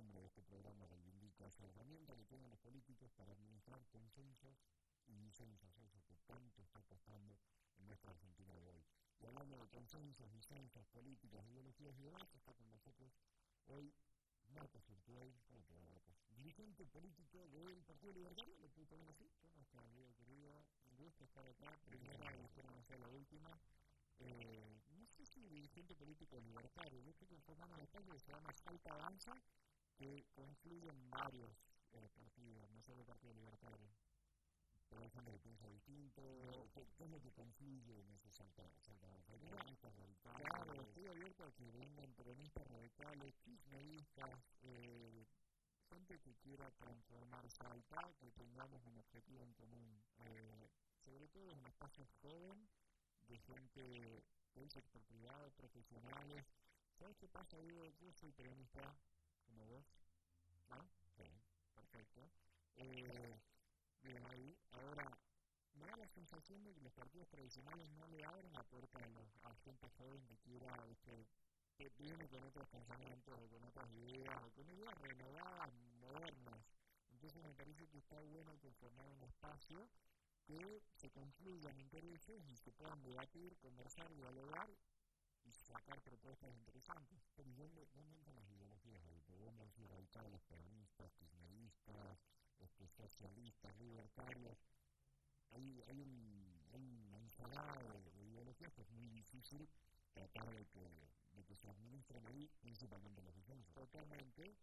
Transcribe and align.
nombre 0.00 0.20
de 0.20 0.28
este 0.28 0.42
programa 0.44 0.86
reivindica 0.86 1.46
esa 1.46 1.66
herramienta 1.66 2.16
que 2.16 2.24
tienen 2.24 2.48
los 2.48 2.58
políticos 2.60 3.12
para 3.18 3.32
administrar 3.32 3.84
consensos 3.88 4.56
y 5.06 5.14
disensos, 5.18 5.76
eso 5.76 6.02
que 6.06 6.16
tanto 6.26 6.62
está 6.62 6.80
costando 6.84 7.36
en 7.76 7.86
nuestra 7.86 8.10
Argentina 8.10 8.54
de 8.54 8.66
hoy. 8.70 8.82
Y 9.20 9.26
hablando 9.26 9.58
de 9.58 9.68
consensos, 9.68 10.32
disensos, 10.32 10.86
políticas, 10.86 11.44
ideologías 11.44 11.98
y 11.98 12.02
demás, 12.04 12.32
está 12.32 12.54
con 12.54 12.70
nosotros 12.70 13.12
hoy 13.66 13.92
Marcos 14.54 14.88
Urtuel, 14.88 15.34
dirigente 16.30 16.86
político 16.86 17.46
del 17.48 17.82
Partido 17.82 18.14
Libertario, 18.14 18.56
¿le 18.56 18.70
puedo 18.70 18.86
poner 18.86 19.08
así? 19.10 19.30
¿Cómo 19.42 19.60
está, 19.60 19.84
amigo 19.84 20.14
querido? 20.16 20.64
Un 20.92 20.96
gusto 20.96 21.24
estar 21.24 21.46
acá, 21.46 21.78
primera 21.84 22.16
espero 22.46 22.70
no 22.70 22.82
sea 22.84 22.96
la 22.96 23.08
última. 23.08 23.60
Eh, 24.20 24.80
no 24.96 25.06
sé 25.06 25.24
si 25.26 25.40
dirigente 25.48 25.94
político 25.94 26.38
libertario, 26.40 27.00
yo 27.00 27.10
estoy 27.10 27.28
conformando 27.28 27.74
un 27.74 27.82
espacio 27.82 28.12
que 28.12 28.20
se 28.20 28.32
llama 28.32 28.52
Salta 28.52 28.92
Avanza, 28.92 29.42
que 30.00 30.24
confluyen 30.32 31.10
varios 31.10 31.52
eh, 31.92 32.08
partidos, 32.16 32.70
no 32.70 32.80
solo 32.80 33.00
el 33.00 33.06
Partido 33.06 33.34
Libertario 33.34 33.92
pero 34.88 35.02
hay 35.02 35.10
gente 35.10 35.30
que 35.30 35.38
piensa 35.38 35.68
distinto, 35.68 36.22
¿qué, 36.74 37.04
es 37.04 37.10
lo 37.10 37.20
que 37.20 37.30
confluye 37.30 38.00
en 38.00 38.10
ese? 38.10 38.28
Peronistas 39.38 39.94
radicales. 39.94 40.46
Claro, 40.48 40.82
estoy 40.82 41.06
abierto 41.06 41.44
a 41.44 41.52
que 41.52 41.70
vengan 41.70 42.12
peronistas 42.14 42.66
radicales, 42.66 43.34
kirchneristas, 43.44 44.40
eh, 44.62 45.26
gente 45.88 46.18
que 46.18 46.34
quiera 46.36 46.70
transformar 46.72 47.48
Salta, 47.50 48.12
que 48.18 48.32
tengamos 48.32 48.84
un 48.84 48.98
objetivo 48.98 49.44
en 49.44 49.52
común. 49.54 50.02
Eh, 50.24 50.68
sobre 51.04 51.28
todo 51.28 51.52
en 51.52 51.58
un 51.58 51.66
espacio 51.66 52.06
joven, 52.20 52.68
de 53.28 53.38
gente 53.38 54.24
del 54.54 54.70
sector 54.70 55.02
privado, 55.04 55.50
profesionales. 55.52 56.44
¿Sabes 56.98 57.16
qué 57.18 57.28
pasa, 57.28 57.58
Diego? 57.58 57.86
Yo 58.00 58.12
soy 58.12 58.32
peronista, 58.32 58.96
como 59.50 59.66
vos, 59.66 59.84
¿no? 60.70 60.88
Sí, 61.16 61.24
perfecto. 61.74 62.30
Eh, 62.76 63.40
Bien, 64.02 64.24
ahí, 64.26 64.56
ahora, 64.72 65.18
me 65.74 65.86
da 65.86 65.96
la 65.96 66.08
sensación 66.08 66.62
de 66.64 66.74
que 66.74 66.80
los 66.80 66.92
partidos 66.92 67.28
tradicionales 67.28 67.88
no 67.90 68.06
le 68.08 68.24
abren 68.24 68.52
la 68.52 68.62
puerta 68.64 68.98
a, 68.98 69.08
los, 69.08 69.28
a 69.44 69.54
gente 69.56 69.88
joven 69.98 70.26
que 70.26 70.38
quiera, 70.38 70.86
este, 70.88 71.26
que 71.76 71.90
viene 71.98 72.28
con 72.28 72.42
otros 72.44 72.66
pensamientos 72.68 73.38
o 73.38 73.48
con 73.48 73.62
otras 73.64 73.90
ideas 73.92 74.42
o 74.42 74.50
con 74.52 74.68
ideas 74.70 74.96
renovadas, 75.00 75.72
modernas. 76.00 76.64
Entonces 77.10 77.42
me 77.44 77.54
parece 77.54 77.88
que 77.88 77.98
está 77.98 78.20
bueno 78.20 78.58
conformar 78.60 79.08
un 79.10 79.22
espacio 79.22 79.88
que 80.46 80.82
se 80.94 81.10
confluyan 81.10 81.78
intereses 81.78 82.42
y 82.48 82.56
se 82.56 82.72
puedan 82.72 83.02
debatir, 83.02 83.56
conversar, 83.58 84.14
dialogar 84.14 84.70
y 85.44 85.52
sacar 85.52 86.00
propuestas 86.02 86.54
interesantes. 86.54 87.20
Pero 87.36 87.52
¿dónde, 87.54 87.86
dónde 87.94 88.16
entran 88.16 88.36
las 88.36 88.48
ideologías? 88.50 89.02
Radicales, 90.12 90.42
peronistas, 90.48 91.12
kirchneristas, 91.14 92.18
este, 92.58 92.88
socialistas, 92.88 93.76
libertarios. 93.78 94.58
Hay, 95.50 95.82
hay, 95.86 96.00
un, 96.00 96.68
hay 96.72 96.82
de, 96.82 98.10
de, 98.10 98.24
ideologías 98.24 98.72
que 98.72 98.82
es 98.82 98.90
muy 98.90 99.08
difícil 99.08 99.68
tratar 100.12 100.52
de 100.52 100.66
que, 100.66 100.84
de 101.32 101.44
que 101.44 101.54
se 101.54 101.68
administren 101.70 102.26
ahí, 102.26 102.50
principalmente 102.60 103.22
los 103.22 103.34
defensores. 103.36 103.74
Totalmente, 103.74 104.56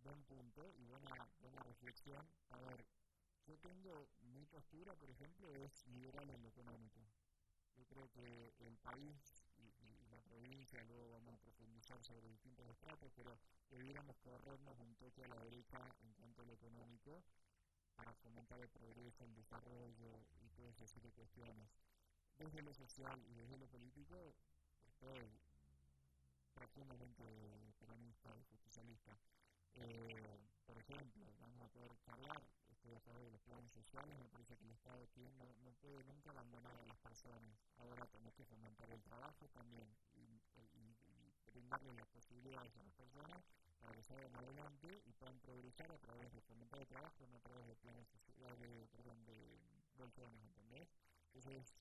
buen 0.00 0.24
punto 0.24 0.74
y 0.76 0.84
buena, 0.84 1.28
buena 1.38 1.62
reflexión. 1.62 2.28
A 2.50 2.58
ver, 2.58 2.84
yo 3.46 3.56
tengo 3.58 4.08
mi 4.20 4.46
postura, 4.46 4.96
por 4.96 5.10
ejemplo, 5.10 5.52
es 5.52 5.86
liberal 5.86 6.28
en 6.30 6.42
lo 6.42 6.48
económico. 6.48 7.00
Yo 7.76 7.84
creo 7.86 8.10
que 8.10 8.52
el 8.58 8.76
país 8.78 9.37
provincia, 10.20 10.82
luego 10.84 11.12
vamos 11.12 11.34
a 11.34 11.38
profundizar 11.38 12.02
sobre 12.02 12.28
distintos 12.28 12.68
estratos, 12.68 13.12
pero 13.14 13.38
debiéramos 13.70 14.16
corrernos 14.18 14.78
un 14.78 14.94
toque 14.96 15.24
a 15.24 15.28
la 15.28 15.42
derecha 15.44 15.78
en 16.02 16.12
cuanto 16.14 16.42
a 16.42 16.46
lo 16.46 16.54
económico 16.54 17.22
para 17.96 18.14
fomentar 18.14 18.60
el 18.60 18.68
progreso, 18.68 19.24
el 19.24 19.34
desarrollo 19.34 20.24
y 20.40 20.48
todo 20.50 20.68
ese 20.70 20.86
tipo 20.86 21.08
de 21.08 21.14
cuestiones. 21.14 21.70
Desde 22.36 22.62
lo 22.62 22.72
social 22.72 23.20
y 23.26 23.34
desde 23.34 23.58
lo 23.58 23.66
político, 23.66 24.34
estoy 24.86 25.28
profundamente 26.54 27.24
peronista 27.78 28.36
y 28.36 28.44
justicialista. 28.44 29.18
Eh, 29.74 30.38
por 30.66 30.78
ejemplo, 30.78 31.26
vamos 31.40 31.60
a 31.62 31.68
poder 31.68 31.96
charlar, 32.00 32.42
estoy 32.78 32.94
a 32.94 33.00
favor 33.00 33.24
de 33.24 33.30
los 33.32 33.42
planes 33.42 33.72
sociales, 33.72 34.16
me 34.18 34.28
parece 34.28 34.56
que 34.56 34.64
el 34.64 34.70
Estado 34.70 35.02
aquí 35.02 35.26
no, 35.34 35.50
no 35.64 35.72
puede 35.82 36.04
nunca 36.04 36.30
abandonar 36.30 36.76
a 36.78 36.86
las 36.86 36.98
personas. 36.98 37.58
Ahora 37.76 38.06
tenemos 38.06 38.34
que 38.34 38.44
fomentar 38.44 38.88
el 38.90 39.02
trabajo 39.02 39.48
también 39.48 39.88
y, 40.14 40.38
y, 40.54 40.62
y 40.78 41.34
brindarle 41.50 41.92
las 41.94 42.06
posibilidades 42.06 42.76
a 42.76 42.82
las 42.84 42.94
personas 42.94 43.42
para 43.80 43.92
que 43.94 44.02
salgan 44.04 44.34
adelante 44.36 45.02
y 45.04 45.12
puedan 45.12 45.40
progresar 45.40 45.90
a 45.90 45.98
través 45.98 46.32
de 46.32 46.40
fomentar 46.42 46.78
el 46.78 46.86
trabajo, 46.86 47.26
no 47.26 47.36
a 47.36 47.40
través 47.40 47.66
de 47.66 47.74
planes 47.74 48.06
sociales, 48.08 48.88
perdón, 48.90 49.24
de 49.24 49.58
bolsones, 49.96 50.40
¿entendés? 50.44 50.88
Entonces, 51.34 51.74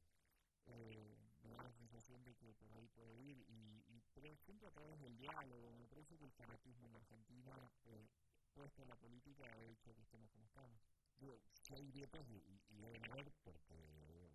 eh, 0.66 1.16
me 1.44 1.52
da 1.52 1.62
la 1.62 1.72
sensación 1.74 2.24
de 2.24 2.34
que 2.36 2.54
por 2.56 2.72
ahí 2.74 2.88
puede 2.88 3.16
ir 3.22 3.38
y, 3.48 3.84
y 3.88 4.02
pero 4.16 4.36
siempre 4.38 4.68
a 4.68 4.72
través 4.72 5.00
del 5.00 5.16
diálogo, 5.16 5.74
me 5.74 5.86
parece 5.86 6.18
que 6.18 6.26
el 6.26 6.32
fanatismo 6.32 6.88
en 6.88 6.96
Argentina 6.96 7.72
eh, 7.86 8.08
en 8.58 8.90
la 8.90 8.96
política 8.96 9.46
ha 9.46 9.62
hecho 9.70 9.94
que 9.94 10.02
estemos 10.02 10.32
como 10.32 10.46
estamos. 10.46 10.82
Digo, 11.20 11.40
si 11.62 11.76
hay 11.76 11.92
grietas 11.92 12.28
y, 12.28 12.42
y 12.74 12.80
deben 12.80 13.04
haber 13.12 13.32
porque 13.44 14.32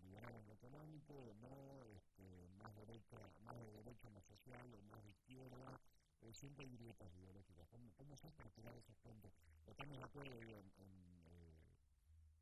liberamos 0.00 0.46
lo 0.46 0.54
económico, 0.54 1.34
no, 1.40 1.84
este, 1.94 2.48
más 2.56 2.74
derecha, 2.74 3.18
más 3.44 3.54
de 3.58 3.70
derecha, 3.72 4.08
más 4.08 4.24
social, 4.24 4.74
o 4.74 4.82
más 4.82 5.04
de 5.04 5.10
izquierda, 5.10 5.78
eh, 6.22 6.32
siempre 6.32 6.64
hay 6.64 6.72
grietas 6.72 7.14
ideológicas. 7.16 7.68
¿Cómo, 7.68 7.92
cómo 7.96 8.16
se 8.16 8.30
para 8.30 8.48
tirar 8.50 8.74
esos 8.78 8.96
puntos? 8.96 9.30
Estamos 9.66 9.98
de 9.98 10.04
acuerdo 10.04 10.40
en, 10.40 10.72
en 10.78 11.20
eh, 11.28 11.76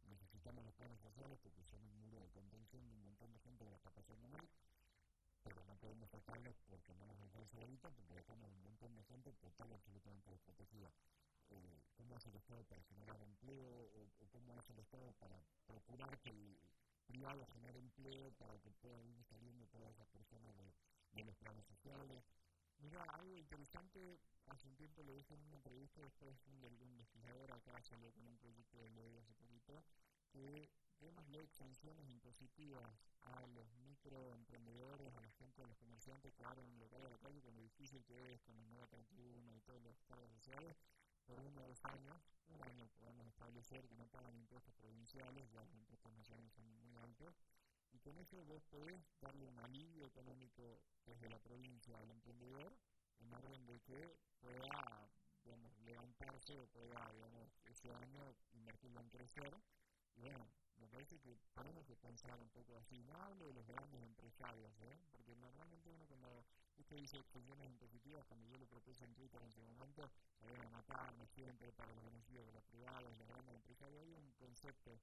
necesitamos 0.07 0.65
los 0.65 0.75
planes 0.75 1.01
sociales 1.01 1.39
porque 1.43 1.65
son 1.65 1.83
un 1.83 1.99
muro 1.99 2.21
de 2.21 2.31
contención 2.31 2.87
de 2.87 2.95
un 2.95 3.05
montón 3.07 3.33
de 3.33 3.41
gente 3.41 3.65
que 3.65 3.71
la 3.71 3.77
está 3.77 3.91
pasando 3.91 4.29
mal, 4.29 4.49
pero 5.43 5.65
no 5.65 5.77
podemos 5.77 6.09
tratarlos 6.11 6.57
porque 6.69 6.95
no 6.95 7.07
nos 7.07 7.19
alcanza 7.19 7.59
ahorita 7.59 7.91
porque 7.91 8.15
dejamos 8.15 8.51
un 8.51 8.63
montón 8.63 8.95
de 8.95 9.03
gente 9.05 9.33
total 9.35 9.73
absolutamente 9.73 10.31
desprotegida. 10.31 10.93
¿Cómo 11.97 12.17
hace 12.17 12.29
el 12.29 12.37
Estado 12.37 12.65
para 12.65 12.83
generar 12.85 13.21
empleo 13.23 13.71
o, 13.71 14.29
cómo 14.31 14.59
hace 14.59 14.73
el 14.73 14.79
Estado 14.81 15.13
para 15.21 15.41
procurar 15.67 16.19
que 16.21 16.31
el 16.31 16.59
privado 17.07 17.47
genere 17.47 17.79
empleo 17.79 18.33
para 18.33 18.59
que 18.61 18.71
puedan 18.73 19.07
ir 19.09 19.23
saliendo 19.25 19.67
todas 19.69 19.91
esas 19.93 20.09
personas 20.09 20.55
de, 20.57 21.25
los 21.25 21.37
planes 21.37 21.65
sociales? 21.67 22.25
Mira, 22.79 23.05
algo 23.05 23.37
interesante, 23.37 24.19
hace 24.47 24.67
un 24.67 24.77
tiempo 24.77 25.03
le 25.05 25.15
dije 25.15 25.35
en 25.35 25.43
una 25.43 25.57
entrevista, 25.57 26.03
después 26.03 26.37
un, 26.47 26.65
un 26.65 26.97
legislador 26.97 27.53
acá 27.53 27.81
salió 27.83 28.13
con 28.13 28.27
un 28.27 28.37
proyecto 28.39 28.79
de 28.79 28.91
ley 28.91 29.17
hace 29.19 29.33
poquito, 29.35 29.85
que 30.33 30.69
démosle 31.01 31.47
sanciones 31.47 32.09
impositivas 32.09 32.91
a 33.23 33.47
los 33.49 33.71
microemprendedores, 33.77 35.15
a 35.15 35.21
la 35.21 35.31
gente, 35.33 35.63
a 35.63 35.67
los 35.67 35.77
comerciantes 35.77 36.33
que 36.35 36.45
abren 36.45 36.69
un 36.69 36.79
local 36.79 37.05
a 37.07 37.11
la 37.11 37.19
calle, 37.19 37.41
con 37.41 37.55
lo 37.55 37.63
difícil 37.63 38.05
que 38.05 38.35
es 38.35 38.41
con 38.43 38.59
el 38.59 38.69
nuevo 38.71 38.87
31 38.89 39.57
y 39.57 39.61
todos 39.61 39.83
los 39.83 39.97
estados 39.97 40.31
sociales, 40.31 40.77
por 41.27 41.41
uno 41.41 41.63
o 41.63 41.69
dos 41.69 41.85
años, 41.85 42.17
un 42.49 42.63
año 42.63 42.89
podemos 42.99 43.27
establecer 43.27 43.87
que 43.89 43.97
no 43.97 44.07
pagan 44.07 44.37
impuestos 44.37 44.75
provinciales, 44.75 45.51
ya 45.51 45.65
los 45.65 45.75
impuestos 45.75 46.13
nacionales 46.13 46.53
son 46.53 46.67
muy 46.77 46.97
altos, 46.97 47.35
y 47.93 47.99
con 47.99 48.19
eso 48.19 48.45
vos 48.45 48.63
podés 48.65 49.01
darle 49.21 49.47
un 49.47 49.59
alivio 49.61 50.07
económico 50.07 50.83
desde 51.07 51.29
la 51.29 51.39
provincia 51.39 51.99
al 51.99 52.11
emprendedor 52.11 52.77
en 53.21 53.33
orden 53.33 53.67
de 53.67 53.81
que 53.81 54.17
pueda 54.41 55.09
digamos, 55.45 55.77
levantarse 55.79 56.59
o 56.59 56.67
pueda 56.67 57.11
digamos, 57.13 57.49
ese 57.67 57.93
año 57.95 58.35
invertirlo 58.53 59.01
en 59.01 59.09
crecer. 59.11 59.55
Y 60.17 60.23
bueno, 60.23 60.49
me 60.79 60.89
parece 60.89 61.19
que 61.21 61.37
tenemos 61.55 61.85
que 61.87 61.97
pensar 61.97 62.39
un 62.41 62.49
poco 62.51 62.77
así. 62.77 63.03
No 63.05 63.15
hablo 63.23 63.47
de 63.47 63.55
los 63.55 63.67
grandes 63.67 64.03
empresarios, 64.03 64.73
¿eh? 64.81 64.99
porque 65.13 65.35
normalmente 65.37 65.91
uno 65.91 66.07
cuando 66.07 66.45
usted 66.77 66.97
dice 66.97 67.19
extensiones 67.19 67.69
impositivas, 67.69 68.25
cuando 68.27 68.47
yo 68.49 68.59
lo 68.59 68.67
propuse 68.67 69.05
en 69.05 69.15
Twitter 69.15 69.41
en 69.43 69.51
ese 69.51 69.63
momento, 69.63 70.11
se 70.41 70.51
van 70.51 70.67
a 70.67 70.71
matar, 70.71 71.15
me 71.17 71.27
siempre 71.27 71.73
para 71.73 71.93
los 71.95 72.05
beneficios 72.05 72.47
de 72.47 72.53
los 72.53 72.65
privados, 72.65 73.11
de 73.11 73.17
los 73.17 73.29
grandes 73.29 73.55
empresarios. 73.55 74.03
Hay 74.03 74.13
un 74.15 74.33
concepto 74.33 75.01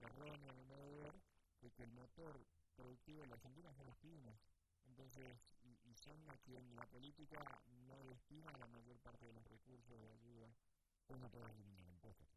erróneo 0.00 0.52
en 0.52 0.58
el 0.58 0.66
ver 0.66 1.14
de 1.60 1.70
que 1.70 1.84
el 1.84 1.92
motor 1.92 2.44
productivo 2.74 3.22
de 3.22 3.28
la 3.28 3.34
Argentina 3.34 3.72
son 3.74 3.86
las 3.86 3.96
pymes. 3.98 4.38
Entonces, 4.86 5.38
y, 5.62 5.94
son 5.94 6.28
a 6.28 6.36
quien 6.38 6.74
la 6.74 6.84
política 6.86 7.62
no 7.86 8.04
destina 8.04 8.50
la 8.58 8.66
mayor 8.66 8.98
parte 8.98 9.26
de 9.26 9.32
los 9.32 9.44
recursos 9.44 10.00
de 10.00 10.10
ayuda. 10.10 10.52
Pues 11.06 11.20
no 11.20 11.30
puede 11.30 11.50
eliminar 11.52 11.88
impuestos 11.88 12.28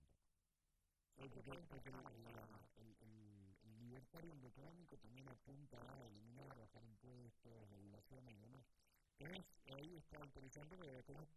el, 1.17 2.95
el, 3.01 3.77
libertario 3.79 4.33
económico 4.47 4.97
también 4.97 5.27
apunta 5.29 5.77
a 5.77 6.05
eliminar, 6.07 6.47
bajar 6.57 6.83
impuestos, 6.83 7.69
regulaciones 7.69 8.35
y 8.35 8.39
demás. 8.39 8.65
Entonces, 9.17 9.45
ahí 9.73 9.95
está 9.95 10.19
interesante 10.23 10.75
porque 10.75 11.03
tenemos 11.03 11.29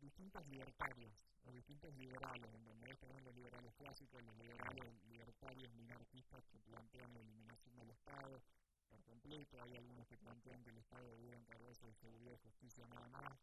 distintos 0.00 0.46
libertarios, 0.48 1.12
o 1.44 1.52
distintos 1.52 1.94
liberales, 1.96 2.54
en 2.54 2.64
donde 2.64 2.94
tenemos 2.96 3.22
los 3.22 3.34
liberales 3.34 3.74
clásicos, 3.74 4.22
los 4.22 4.36
liberales 4.38 5.04
libertarios 5.08 5.72
minarquistas 5.74 6.44
que 6.46 6.58
plantean 6.60 7.12
la 7.12 7.20
eliminación 7.20 7.76
del 7.76 7.90
Estado 7.90 8.42
por 8.88 9.02
completo, 9.04 9.60
hay 9.62 9.76
algunos 9.76 10.06
que 10.06 10.16
plantean 10.16 10.62
que 10.62 10.70
el 10.70 10.78
Estado 10.78 11.04
debería 11.04 11.36
encargarse 11.36 11.86
de 11.86 11.94
seguridad 11.94 12.32
y 12.32 12.36
justicia 12.38 12.86
nada 12.86 13.08
más. 13.08 13.38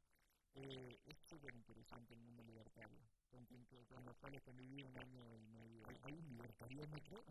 Eh, 0.55 0.99
es 1.05 1.17
súper 1.27 1.53
interesante 1.53 2.13
el 2.13 2.21
mundo 2.21 2.43
libertario, 2.43 2.99
con, 3.29 3.45
con 3.45 4.05
los 4.05 4.15
cuales 4.17 4.41
conviví 4.41 4.83
un 4.83 4.97
año 4.97 5.35
y 5.35 5.45
medio. 5.47 5.83
¿Hay 6.03 6.13
un 6.13 6.29
libertariómetro? 6.29 7.23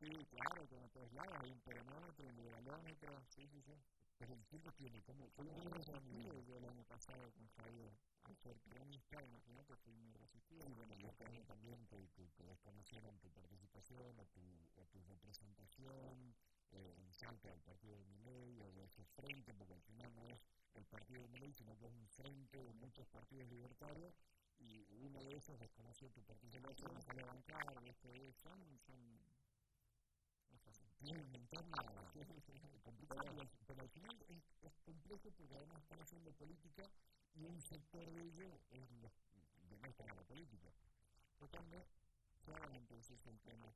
Sí, 0.00 0.10
claro, 0.30 0.66
como 0.68 0.88
todos 0.88 1.12
lados, 1.12 1.36
hay 1.40 1.52
un 1.52 1.60
peronómetro, 1.60 2.26
un 2.26 2.36
liberalómetro, 2.36 3.22
sí, 3.28 3.46
sí, 3.48 3.62
sí. 3.62 3.72
Pero 4.18 4.34
el 4.34 4.44
tiempo 4.46 4.70
tiene, 4.72 5.02
¿cómo, 5.02 5.28
cómo 5.34 5.50
lo 5.56 5.70
resistido 5.70 6.40
yo 6.42 6.56
el 6.56 6.64
año 6.64 6.84
pasado 6.84 7.32
con 7.32 7.48
Javier? 7.48 7.92
Al 8.24 8.36
ser 8.36 8.58
peronista, 8.60 9.22
imagínate, 9.22 9.76
fui 9.76 9.92
muy 9.92 10.12
resistido. 10.12 10.68
Y 10.68 10.72
bueno, 10.72 10.94
yo 10.94 11.12
también, 11.14 11.44
también 11.46 11.86
que, 11.86 12.08
que, 12.10 12.30
que 12.32 12.44
desconocieron 12.44 13.18
tu 13.18 13.30
participación 13.30 14.18
o 14.18 14.26
tu, 14.26 14.40
o 14.76 14.86
tu 14.86 15.02
representación 15.04 16.34
eh, 16.72 16.94
en 16.96 17.12
Salta 17.12 17.50
del 17.50 17.60
partido 17.62 17.96
de 17.96 18.04
Miley 18.04 18.60
o 18.62 18.72
de 18.72 18.84
ese 18.84 19.04
frente, 19.04 19.52
porque 19.54 19.74
al 19.74 19.82
final 19.82 20.14
no 20.14 20.26
es 20.28 20.40
el 20.74 20.84
partido 20.86 21.20
de 21.22 21.28
Miley, 21.28 21.52
sino 21.52 21.76
que 21.76 21.86
es 21.86 21.92
un 21.92 22.08
frente 22.08 22.62
de 22.62 22.72
muchos 22.74 23.06
partidos 23.08 23.48
libertarios 23.48 24.14
y 24.58 24.86
uno 25.00 25.22
de 25.22 25.36
esos 25.36 25.58
desconoció 25.58 26.10
tu 26.10 26.22
participación, 26.22 26.94
no 26.94 27.00
sale 27.00 27.22
a 27.22 27.26
bancar, 27.26 27.84
este, 27.84 28.32
son, 28.32 28.78
son 28.80 29.18
tiene 31.04 31.20
un 31.20 31.34
entorno 31.34 31.76
complicado, 32.82 33.36
pero 33.66 33.82
al 33.82 33.88
final 33.90 34.16
es, 34.28 34.42
es, 34.62 34.72
complejo 34.84 35.30
porque 35.32 35.54
además 35.54 35.82
están 35.82 36.00
haciendo 36.00 36.32
política 36.32 36.90
y 37.34 37.44
un 37.44 37.60
sector 37.60 38.10
de 38.10 38.22
ello 38.22 38.60
es 38.70 38.90
los 39.02 39.12
no 39.68 39.86
en 39.86 40.16
la 40.16 40.22
política. 40.22 40.68
Tocando 41.38 41.86
claramente 42.44 42.96
ese 42.98 43.14
es 43.14 43.26
el 43.26 43.38
tema. 43.40 43.66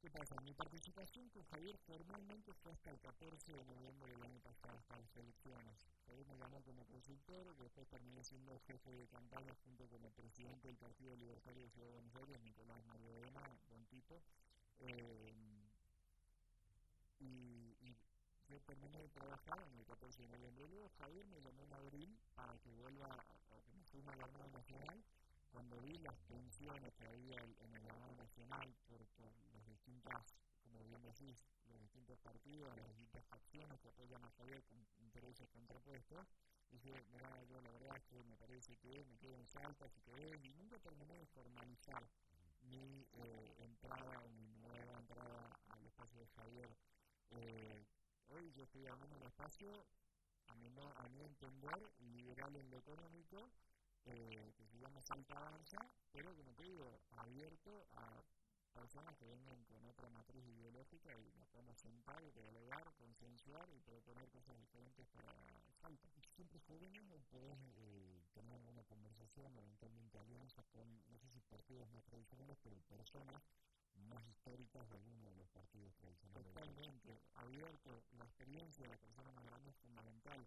¿Qué 0.00 0.10
pasa? 0.10 0.36
Mi 0.42 0.52
participación 0.52 1.28
con 1.30 1.42
Javier 1.44 1.76
formalmente 1.86 2.52
fue 2.62 2.72
hasta 2.72 2.90
el 2.90 3.00
14 3.00 3.52
de 3.52 3.64
noviembre 3.64 4.12
del 4.12 4.22
año 4.22 4.40
pasado, 4.40 4.76
hasta 4.78 4.98
las 4.98 5.16
elecciones. 5.16 5.86
Javier 6.06 6.26
me 6.26 6.36
llamó 6.36 6.62
como 6.62 6.84
consultor, 6.86 7.54
y 7.58 7.62
después 7.62 7.88
terminé 7.88 8.22
siendo 8.22 8.58
jefe 8.60 8.92
de 8.92 9.06
campaña 9.08 9.54
junto 9.64 9.88
con 9.88 10.04
el 10.04 10.12
presidente 10.12 10.68
del 10.68 10.76
Partido 10.76 11.16
Libertario 11.16 11.62
de 11.62 11.70
Ciudad 11.70 11.88
de 11.88 11.94
Buenos 11.94 12.14
Aires, 12.14 12.42
Nicolás 12.42 12.84
Mario 12.86 13.10
buen 13.68 13.86
tipo. 13.86 14.22
Eh, 14.80 15.34
y, 17.20 17.96
yo 18.48 18.60
terminé 18.60 19.00
de 19.00 19.08
trabajar 19.08 19.66
en 19.66 19.78
el 19.78 19.84
14 19.84 20.22
de 20.22 20.28
noviembre. 20.28 20.66
Luego 20.68 20.88
Javier 20.98 21.26
me 21.26 21.40
llamó 21.40 21.64
en 21.64 21.72
abril 21.72 22.16
para 22.34 22.56
que 22.58 22.70
vuelva, 22.70 23.08
a 23.08 23.60
que 23.64 23.72
me 23.74 23.84
suma 23.84 24.12
a 24.12 24.16
la 24.16 24.24
Armada 24.24 24.46
Nacional, 24.48 25.02
cuando 25.50 25.80
vi 25.80 25.98
las 25.98 26.16
tensiones 26.28 26.92
que 26.94 27.08
había 27.08 27.42
en 27.42 27.74
el 27.74 27.88
Armada 27.88 28.14
Nacional 28.14 28.72
por, 28.88 29.00
distintas, 29.76 30.34
como 30.62 30.82
bien 30.84 31.02
decís, 31.02 31.44
los 31.66 31.80
distintos 31.80 32.18
partidos, 32.20 32.74
las 32.76 32.88
distintas 32.88 33.24
facciones 33.26 33.78
que 33.80 33.88
apoyan 33.88 34.24
a 34.24 34.30
Javier 34.30 34.62
con 34.64 34.78
intereses 34.98 35.48
contrapuestos, 35.50 36.26
dije, 36.70 37.04
mira, 37.12 37.28
yo 37.44 37.60
la 37.60 37.70
verdad 37.70 37.96
es 37.96 38.04
que 38.04 38.24
me 38.24 38.36
parece 38.36 38.76
que 38.78 39.04
me 39.04 39.18
quedo 39.18 39.36
en 39.36 39.46
Salta, 39.46 39.88
si 39.88 40.00
querés, 40.00 40.42
y 40.42 40.54
nunca 40.54 40.78
terminé 40.78 41.14
de 41.18 41.26
formalizar 41.26 42.08
mi 42.62 43.06
eh, 43.12 43.54
entrada 43.58 44.26
mi 44.30 44.46
nueva 44.56 44.98
entrada 44.98 45.60
al 45.68 45.84
espacio 45.84 46.18
de 46.18 46.26
Javier. 46.28 46.76
Eh, 47.30 47.86
hoy 48.28 48.52
yo 48.52 48.64
estoy 48.64 48.86
hablando 48.86 49.16
un 49.16 49.22
espacio, 49.22 49.86
a 50.48 50.54
mi, 50.54 50.68
a 50.68 51.08
mi 51.10 51.22
entender, 51.22 51.92
liberal 51.98 52.56
en 52.56 52.70
lo 52.70 52.78
económico, 52.78 53.50
eh, 54.06 54.52
que 54.56 54.66
se 54.66 54.78
llama 54.78 55.02
Salta 55.02 55.36
Avanza, 55.36 55.78
pero 56.12 56.34
como 56.34 56.54
te 56.54 56.62
digo, 56.62 57.00
abierto 57.10 57.86
a 57.92 58.22
personas 58.76 59.16
que 59.16 59.24
vengan 59.24 59.64
con 59.64 59.82
otra 59.86 60.08
matriz 60.10 60.44
ideológica 60.44 61.16
y 61.16 61.32
nos 61.38 61.48
podemos 61.48 61.78
sentar 61.78 62.22
y 62.22 62.30
dialogar, 62.30 62.84
consensuar 63.00 63.66
y 63.72 63.80
proponer 63.80 64.28
cosas 64.28 64.58
diferentes 64.60 65.06
para 65.08 65.32
Salta. 65.80 66.08
¿Siempre 66.34 66.60
jóvenes 66.60 67.02
o 67.10 67.18
podés 67.32 67.56
eh, 67.76 68.20
tener 68.34 68.60
una 68.62 68.84
conversación, 68.84 69.56
eventualmente 69.56 70.18
alianzas 70.18 70.64
con, 70.66 70.84
no 71.10 71.18
sé 71.18 71.28
si 71.30 71.40
partidos 71.40 71.88
más 71.92 72.04
tradicionales, 72.04 72.58
pero 72.62 72.76
personas 72.82 73.42
más 74.08 74.26
históricas 74.28 74.86
de 74.90 74.96
alguno 74.96 75.24
de 75.30 75.36
los 75.36 75.48
partidos 75.48 75.94
tradicionales. 75.96 76.52
Totalmente, 76.52 77.20
abierto, 77.34 78.04
la 78.12 78.24
experiencia 78.24 78.84
de 78.84 78.92
la 78.92 78.98
persona 78.98 79.32
más 79.32 79.44
grande 79.46 79.70
es 79.70 79.76
fundamental, 79.76 80.46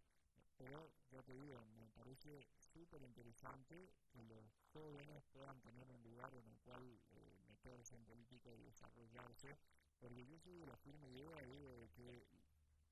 pero 0.57 0.91
ya 1.09 1.23
te 1.23 1.33
digo, 1.33 1.65
me 1.79 1.89
parece 1.89 2.45
súper 2.57 3.01
interesante 3.01 3.89
que 4.11 4.21
los 4.23 4.43
jóvenes 4.73 5.23
puedan 5.33 5.59
tener 5.61 5.89
un 5.89 6.03
lugar 6.03 6.33
en 6.35 6.45
el 6.45 6.59
cual 6.59 6.83
eh, 7.13 7.28
en 7.67 8.05
política 8.05 8.49
y 8.53 8.63
desarrollarse, 8.63 9.57
porque 9.99 10.25
yo 10.25 10.39
soy 10.39 10.57
de 10.59 10.65
la 10.65 10.77
firme 10.77 11.09
idea 11.09 11.35
de 11.35 11.89
que, 11.93 12.25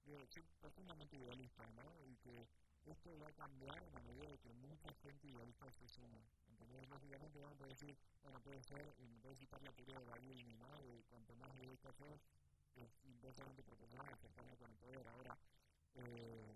digo, 0.04 0.25
soy 0.28 0.44
profundamente 0.60 1.16
idealista, 1.16 1.64
¿no? 1.72 2.04
Y 2.06 2.18
que 2.18 2.48
esto 2.86 3.18
va 3.19 3.30
a 3.30 3.34
cambiar 3.34 3.81
en 3.81 3.94
la 3.94 4.02
medida 4.02 4.30
de 4.30 4.38
que 4.40 4.52
mucha 4.54 4.94
gente 5.02 5.28
idealista 5.28 5.72
se 5.72 5.88
suma. 5.88 6.19
Entonces, 6.50 6.90
lógicamente 6.90 7.40
vamos 7.40 7.62
a 7.62 7.68
decir, 7.68 7.96
bueno, 8.22 8.42
puede 8.42 8.62
ser, 8.64 8.94
me 9.00 9.19
puede 9.19 9.36
citar 9.36 9.62
la 9.64 9.72
teoría 9.72 10.00
de 10.00 10.06
Baglini, 10.06 10.56
¿no? 10.58 10.81
De 10.81 11.04
cuanto 11.10 11.36
más 11.38 11.56
idealista 11.56 11.94
sos, 11.94 12.20
es 12.75 13.00
inversamente 13.06 13.63
proporcional 13.63 14.13
a 14.13 14.18
cercanía 14.18 14.56
con 14.58 14.70
el 14.70 14.78
poder. 14.78 15.08
Ahora, 15.08 15.38
eh, 15.96 16.56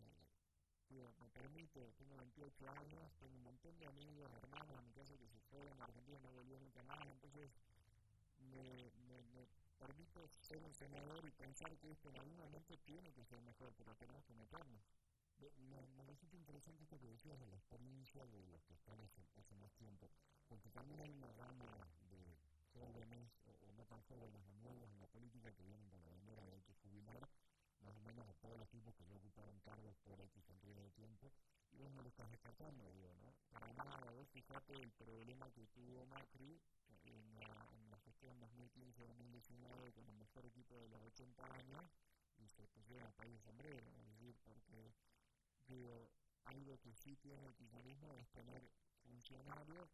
me 0.91 1.29
permite, 1.29 1.93
tengo 1.93 2.17
28 2.17 2.69
años, 2.69 3.13
tengo 3.19 3.35
un 3.35 3.43
montón 3.43 3.77
de 3.79 3.87
amigos, 3.87 4.29
hermanos 4.33 4.77
en 4.77 4.85
mi 4.85 4.91
casa 4.91 5.17
que 5.17 5.27
se 5.27 5.39
fueron 5.49 5.79
a 5.79 5.85
Argentina 5.85 6.17
y 6.19 6.23
no 6.23 6.31
volvieron 6.33 6.63
nunca 6.63 6.83
más, 6.83 7.07
entonces 7.07 7.49
me, 8.41 8.91
me, 9.07 9.23
me 9.33 9.47
permite 9.77 10.29
ser 10.39 10.63
un 10.63 10.73
senador 10.73 11.25
y 11.25 11.31
pensar 11.31 11.77
que 11.77 11.91
esto 11.91 12.09
en 12.09 12.17
algún 12.17 12.37
momento 12.37 12.77
tiene 12.79 13.11
que 13.13 13.25
ser 13.25 13.41
mejor, 13.41 13.73
pero 13.77 13.95
tenemos 13.95 14.23
que 14.25 14.33
meternos 14.35 14.81
me, 15.57 16.03
resulta 16.05 16.37
interesante 16.37 16.83
esto 16.83 16.99
que 16.99 17.07
decías 17.07 17.39
de 17.39 17.47
la 17.47 17.55
experiencia 17.55 18.25
de 18.27 18.43
los 18.47 18.63
que 18.65 18.73
están 18.73 18.99
hace, 19.01 19.21
hace 19.35 19.55
más 19.55 19.73
tiempo, 19.73 20.09
porque 20.47 20.69
también 20.69 20.99
hay 21.01 21.09
una 21.09 21.31
gama 21.33 21.65
de 22.09 22.37
jóvenes, 22.73 23.31
o, 23.45 23.71
no 23.73 23.85
tan 23.85 24.01
jóvenes, 24.03 24.45
o 24.45 24.53
nuevos 24.61 24.89
en 24.91 24.99
la 24.99 25.07
política 25.07 25.51
que 25.53 25.63
vienen 25.63 25.89
con 25.89 26.03
la 26.03 26.09
bandera 26.09 26.45
de 26.45 26.61
que 26.61 26.75
jubilar, 26.75 27.27
más 27.81 27.95
o 27.95 28.01
menos 28.01 28.27
a 28.27 28.33
todos 28.35 28.57
los 28.59 28.69
tipos 28.69 28.93
que 28.95 29.05
ya 29.05 29.15
ocuparon 29.15 29.59
cargos 29.61 29.95
por 30.03 30.21
X 30.21 30.43
cantidad 30.45 30.81
de 30.81 30.91
tiempo, 30.91 31.31
y 31.71 31.77
vos 31.77 31.91
no 31.91 32.01
lo 32.03 32.09
estás 32.09 32.29
descartando, 32.29 32.91
digo, 32.91 33.15
¿no? 33.15 33.33
Para 33.49 33.73
nada, 33.73 34.11
vos 34.11 34.29
fíjate 34.29 34.73
el 34.73 34.91
problema 34.91 35.49
que 35.51 35.65
tuvo 35.67 36.05
Macri 36.05 36.61
en 37.03 37.39
la, 37.39 37.69
en 37.73 37.80
la 38.01 38.11
gestión 38.11 38.39
2015-2019 38.41 39.93
con 39.93 40.07
el 40.07 40.15
mejor 40.15 40.45
equipo 40.45 40.79
de 40.79 40.89
los 40.89 41.01
80 41.03 41.43
años, 41.53 41.85
y 42.37 42.47
se 42.49 42.67
pusieron 42.67 43.07
a 43.07 43.11
país 43.11 43.33
de 43.33 43.39
sombrero, 43.39 43.87
es 43.87 44.05
decir, 44.13 44.35
porque 44.43 44.93
digo, 45.67 46.09
algo 46.45 46.79
que 46.79 46.93
sí 46.95 47.15
tiene 47.17 47.45
el 47.45 47.53
kirchnerismo 47.53 48.13
es 48.15 48.27
tener 48.31 48.67
funcionarios 49.03 49.89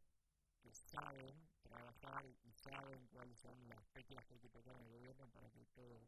que 0.62 0.74
saben 0.74 1.50
trabajar 1.62 2.26
y 2.44 2.52
saben 2.54 3.08
cuáles 3.08 3.38
son 3.40 3.68
las 3.68 3.86
teclas 3.90 4.26
que 4.26 4.34
hay 4.36 4.40
que 4.40 4.50
tocar 4.50 4.76
en 4.76 4.84
el 4.84 4.92
gobierno 4.92 5.28
para 5.30 5.50
que 5.50 5.66
todo 5.76 6.08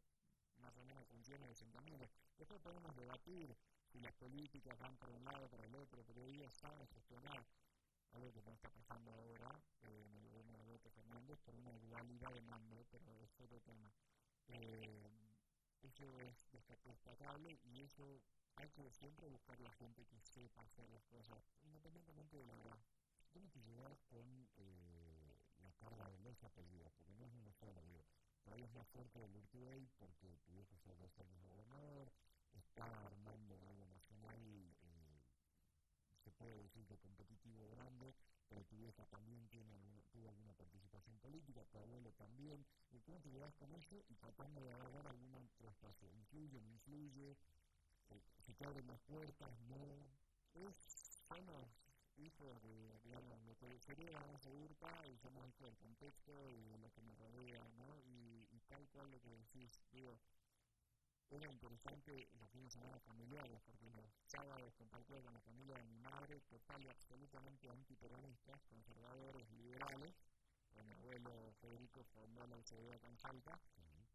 más 0.57 0.75
o 0.77 0.83
menos 0.83 1.05
funcione 1.07 1.51
y 1.51 1.55
se 1.55 1.65
encamine. 1.65 2.09
Después 2.37 2.61
podemos 2.61 2.95
debatir 2.95 3.55
si 3.87 3.99
las 3.99 4.13
políticas 4.13 4.77
van 4.79 4.95
por 4.97 5.09
un 5.09 5.23
lado 5.25 5.45
o 5.45 5.49
por 5.49 5.63
el 5.63 5.75
otro, 5.75 6.03
pero 6.05 6.23
ellos 6.23 6.53
saben 6.53 6.87
gestionar 6.87 7.45
algo 8.13 8.33
que 8.33 8.41
no 8.41 8.53
está 8.53 8.69
pasando 8.69 9.11
ahora 9.11 9.61
eh, 9.83 10.03
en 10.05 10.15
el 10.15 10.21
gobierno 10.29 10.53
de 10.53 10.59
Alberto 10.59 10.89
Fernández 10.91 11.39
por 11.39 11.55
una 11.55 11.71
dualidad 11.79 12.33
de 12.33 12.41
mando, 12.41 12.85
pero 12.91 13.05
es 13.21 13.39
otro 13.39 13.59
tema. 13.61 13.91
Eh, 14.47 15.09
eso 15.81 16.19
es 16.19 16.35
destacable 16.83 17.57
y 17.63 17.81
eso 17.81 18.21
hay 18.55 18.69
que 18.69 18.91
siempre 18.91 19.27
buscar 19.27 19.59
la 19.61 19.71
gente 19.73 20.05
que 20.05 20.19
sepa 20.19 20.63
hacer 20.63 20.89
las 20.89 21.05
cosas, 21.05 21.43
independientemente 21.63 22.37
de 22.37 22.45
la 22.45 22.53
edad. 22.55 22.79
¿Cómo 23.31 23.47
te 23.49 23.59
con 24.09 24.49
eh, 24.57 25.37
la 25.61 25.71
carga 25.73 26.09
de 26.09 26.19
los 26.19 26.43
apellidos? 26.43 26.91
Porque 26.97 27.13
no 27.13 27.25
es 27.25 27.33
una 27.33 27.53
sola, 27.53 27.81
digo. 27.83 28.03
Todavía 28.43 28.65
es 28.65 28.73
más 28.73 28.87
fuerte 28.87 29.23
el 29.23 29.35
Urtubey 29.35 29.87
porque 29.97 30.39
tu 30.45 30.53
viejo 30.53 30.75
fue 30.83 30.95
dos 30.95 31.17
años 31.19 31.43
gobernador, 31.43 32.11
está 32.53 32.83
armando 33.05 33.59
algo 33.67 33.85
nacional, 33.87 34.75
puede 36.31 36.55
decir 36.63 36.85
que 36.85 36.97
competitivo 36.97 37.67
grande, 37.69 38.13
pero 38.47 38.63
tu 38.65 38.77
vieja 38.77 39.05
también 39.05 39.47
tiene 39.49 39.73
alguna, 39.73 40.01
tuvo 40.11 40.29
alguna 40.29 40.53
participación 40.53 41.17
política, 41.19 41.65
tu 41.65 41.77
abuelo 41.77 42.11
también. 42.13 42.65
¿Cómo 43.05 43.19
te 43.21 43.29
llevas 43.29 43.53
con 43.55 43.73
eso 43.73 44.03
y 44.09 44.15
tratando 44.15 44.61
de 44.61 44.71
agarrar 44.71 45.07
algún 45.07 45.33
otro 45.35 45.69
espacio? 45.69 46.09
¿Influye, 46.13 46.61
no 46.61 46.71
influye? 46.71 47.37
se 48.41 48.53
te 48.53 48.65
abren 48.65 48.87
las 48.87 49.01
puertas, 49.01 49.59
no. 49.61 49.77
Es, 50.55 50.75
somos 51.27 51.67
hijos 52.17 52.61
de, 52.63 52.99
digamos, 53.03 53.39
lo 53.43 53.55
que 53.57 53.79
sería 53.79 54.11
la 54.25 54.37
segura 54.39 55.07
y 55.07 55.17
somos 55.17 55.47
hijos 55.47 55.67
del 55.67 55.77
contexto 55.77 56.51
y 56.51 56.63
de 56.63 56.77
lo 56.79 56.91
que 56.91 57.01
nos 57.03 57.17
rodea, 57.19 57.63
¿no? 57.77 57.99
Y, 58.05 58.47
y 58.51 58.59
tal 58.67 58.87
cual 58.89 59.11
lo 59.11 59.21
que 59.21 59.29
decís, 59.29 59.79
digo, 59.91 60.19
era 61.31 61.51
interesante 61.51 62.27
los 62.39 62.49
fines 62.49 62.73
de 62.73 62.79
semana 62.79 62.99
familiares, 62.99 63.61
porque 63.65 63.89
los 63.91 64.05
sábados 64.25 64.73
compartía 64.75 65.21
con 65.21 65.33
la 65.33 65.41
familia 65.41 65.77
de 65.77 65.83
mi 65.83 65.99
madre, 65.99 66.41
total 66.49 66.83
y 66.83 66.89
absolutamente 66.89 67.69
antiperonistas, 67.69 68.61
conservadores, 68.65 69.49
liberales. 69.51 70.15
Mi 70.85 70.93
abuelo 70.93 71.53
Federico 71.59 72.03
fundó 72.05 72.47
la 72.47 72.57
UCD 72.57 72.99
con 73.01 73.17
Salta, 73.17 73.59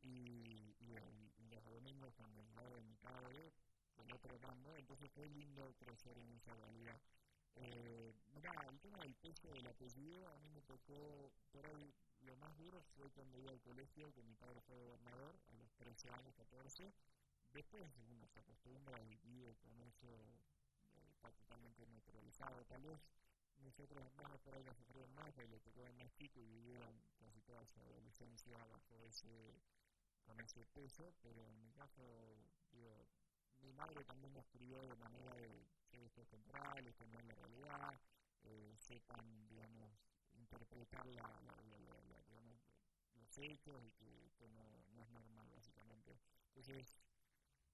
y, 0.02 0.76
y, 0.80 0.86
los 1.50 1.64
domingos 1.64 2.14
con 2.14 2.30
el 2.36 2.54
lado 2.56 2.76
de 2.76 2.82
mi 2.82 2.96
padre, 2.96 3.52
del 3.96 4.12
otro 4.12 4.38
bando, 4.40 4.74
entonces 4.76 5.10
fue 5.12 5.28
lindo 5.28 5.72
crecer 5.78 6.18
en 6.18 6.32
esa 6.32 6.54
realidad. 6.54 7.00
Eh, 7.56 8.12
mira, 8.34 8.52
el 8.68 8.80
tema 8.80 8.98
del 8.98 9.14
peso 9.14 9.48
del 9.48 9.66
apellido, 9.66 10.28
a 10.28 10.38
mí 10.38 10.50
me 10.50 10.62
tocó, 10.62 11.30
por 11.52 11.66
ahí 11.66 11.94
lo 12.24 12.36
más 12.36 12.56
duro 12.56 12.82
fue 12.96 13.10
cuando 13.10 13.38
iba 13.38 13.50
al 13.50 13.60
colegio, 13.60 14.12
que 14.12 14.22
mi 14.22 14.34
padre 14.34 14.60
fue 14.62 14.76
gobernador, 14.76 15.38
a 15.48 15.54
los 15.54 15.70
13 15.76 16.10
años, 16.10 16.34
14. 16.34 16.92
Después 17.52 17.84
uno 18.08 18.26
se 18.28 18.40
acostumbra 18.40 19.00
y 19.02 19.16
vive 19.22 19.54
con 19.56 19.80
eso, 19.82 20.08
eh, 20.94 21.10
está 21.12 21.30
totalmente 21.32 21.86
neutralizado. 21.86 22.64
Tal 22.64 22.82
vez 22.82 23.00
nosotros 23.58 24.04
hermanos 24.04 24.40
por 24.40 24.54
ahí 24.54 24.64
la 24.64 24.74
sufrieron 24.74 25.14
más, 25.14 25.36
y 25.38 25.46
le 25.48 25.60
tocó 25.60 25.80
más 25.94 26.12
chico 26.14 26.40
y 26.40 26.46
vivieron 26.46 27.00
casi 27.18 27.40
toda 27.42 27.64
su 27.66 27.80
adolescencia 27.80 28.58
bajo 28.66 29.02
ese, 29.04 29.62
con 30.26 30.40
ese 30.40 30.64
peso, 30.66 31.14
pero 31.22 31.46
en 31.46 31.60
mi 31.60 31.70
caso, 31.72 32.02
digo, 32.72 33.06
mi 33.60 33.72
madre 33.72 34.04
también 34.04 34.32
nos 34.32 34.46
crió 34.48 34.82
de 34.82 34.96
manera 34.96 35.32
de 35.34 35.66
que 35.90 36.04
esto 36.04 36.22
es 36.22 36.28
temporal, 36.28 36.86
esto 36.86 37.06
no 37.06 37.18
es 37.18 37.24
la 37.26 37.34
realidad, 37.34 38.00
eh, 38.42 38.74
sepan, 38.76 39.46
digamos, 39.48 39.92
interpretar 40.54 41.06
la, 41.06 41.22
la, 41.22 41.78
los 43.16 43.38
hechos 43.38 43.84
y 43.84 43.90
que 43.92 44.26
esto 44.26 44.48
no, 44.48 44.62
no, 44.94 45.02
es 45.02 45.10
normal, 45.10 45.50
básicamente. 45.50 46.16
Entonces, 46.48 46.94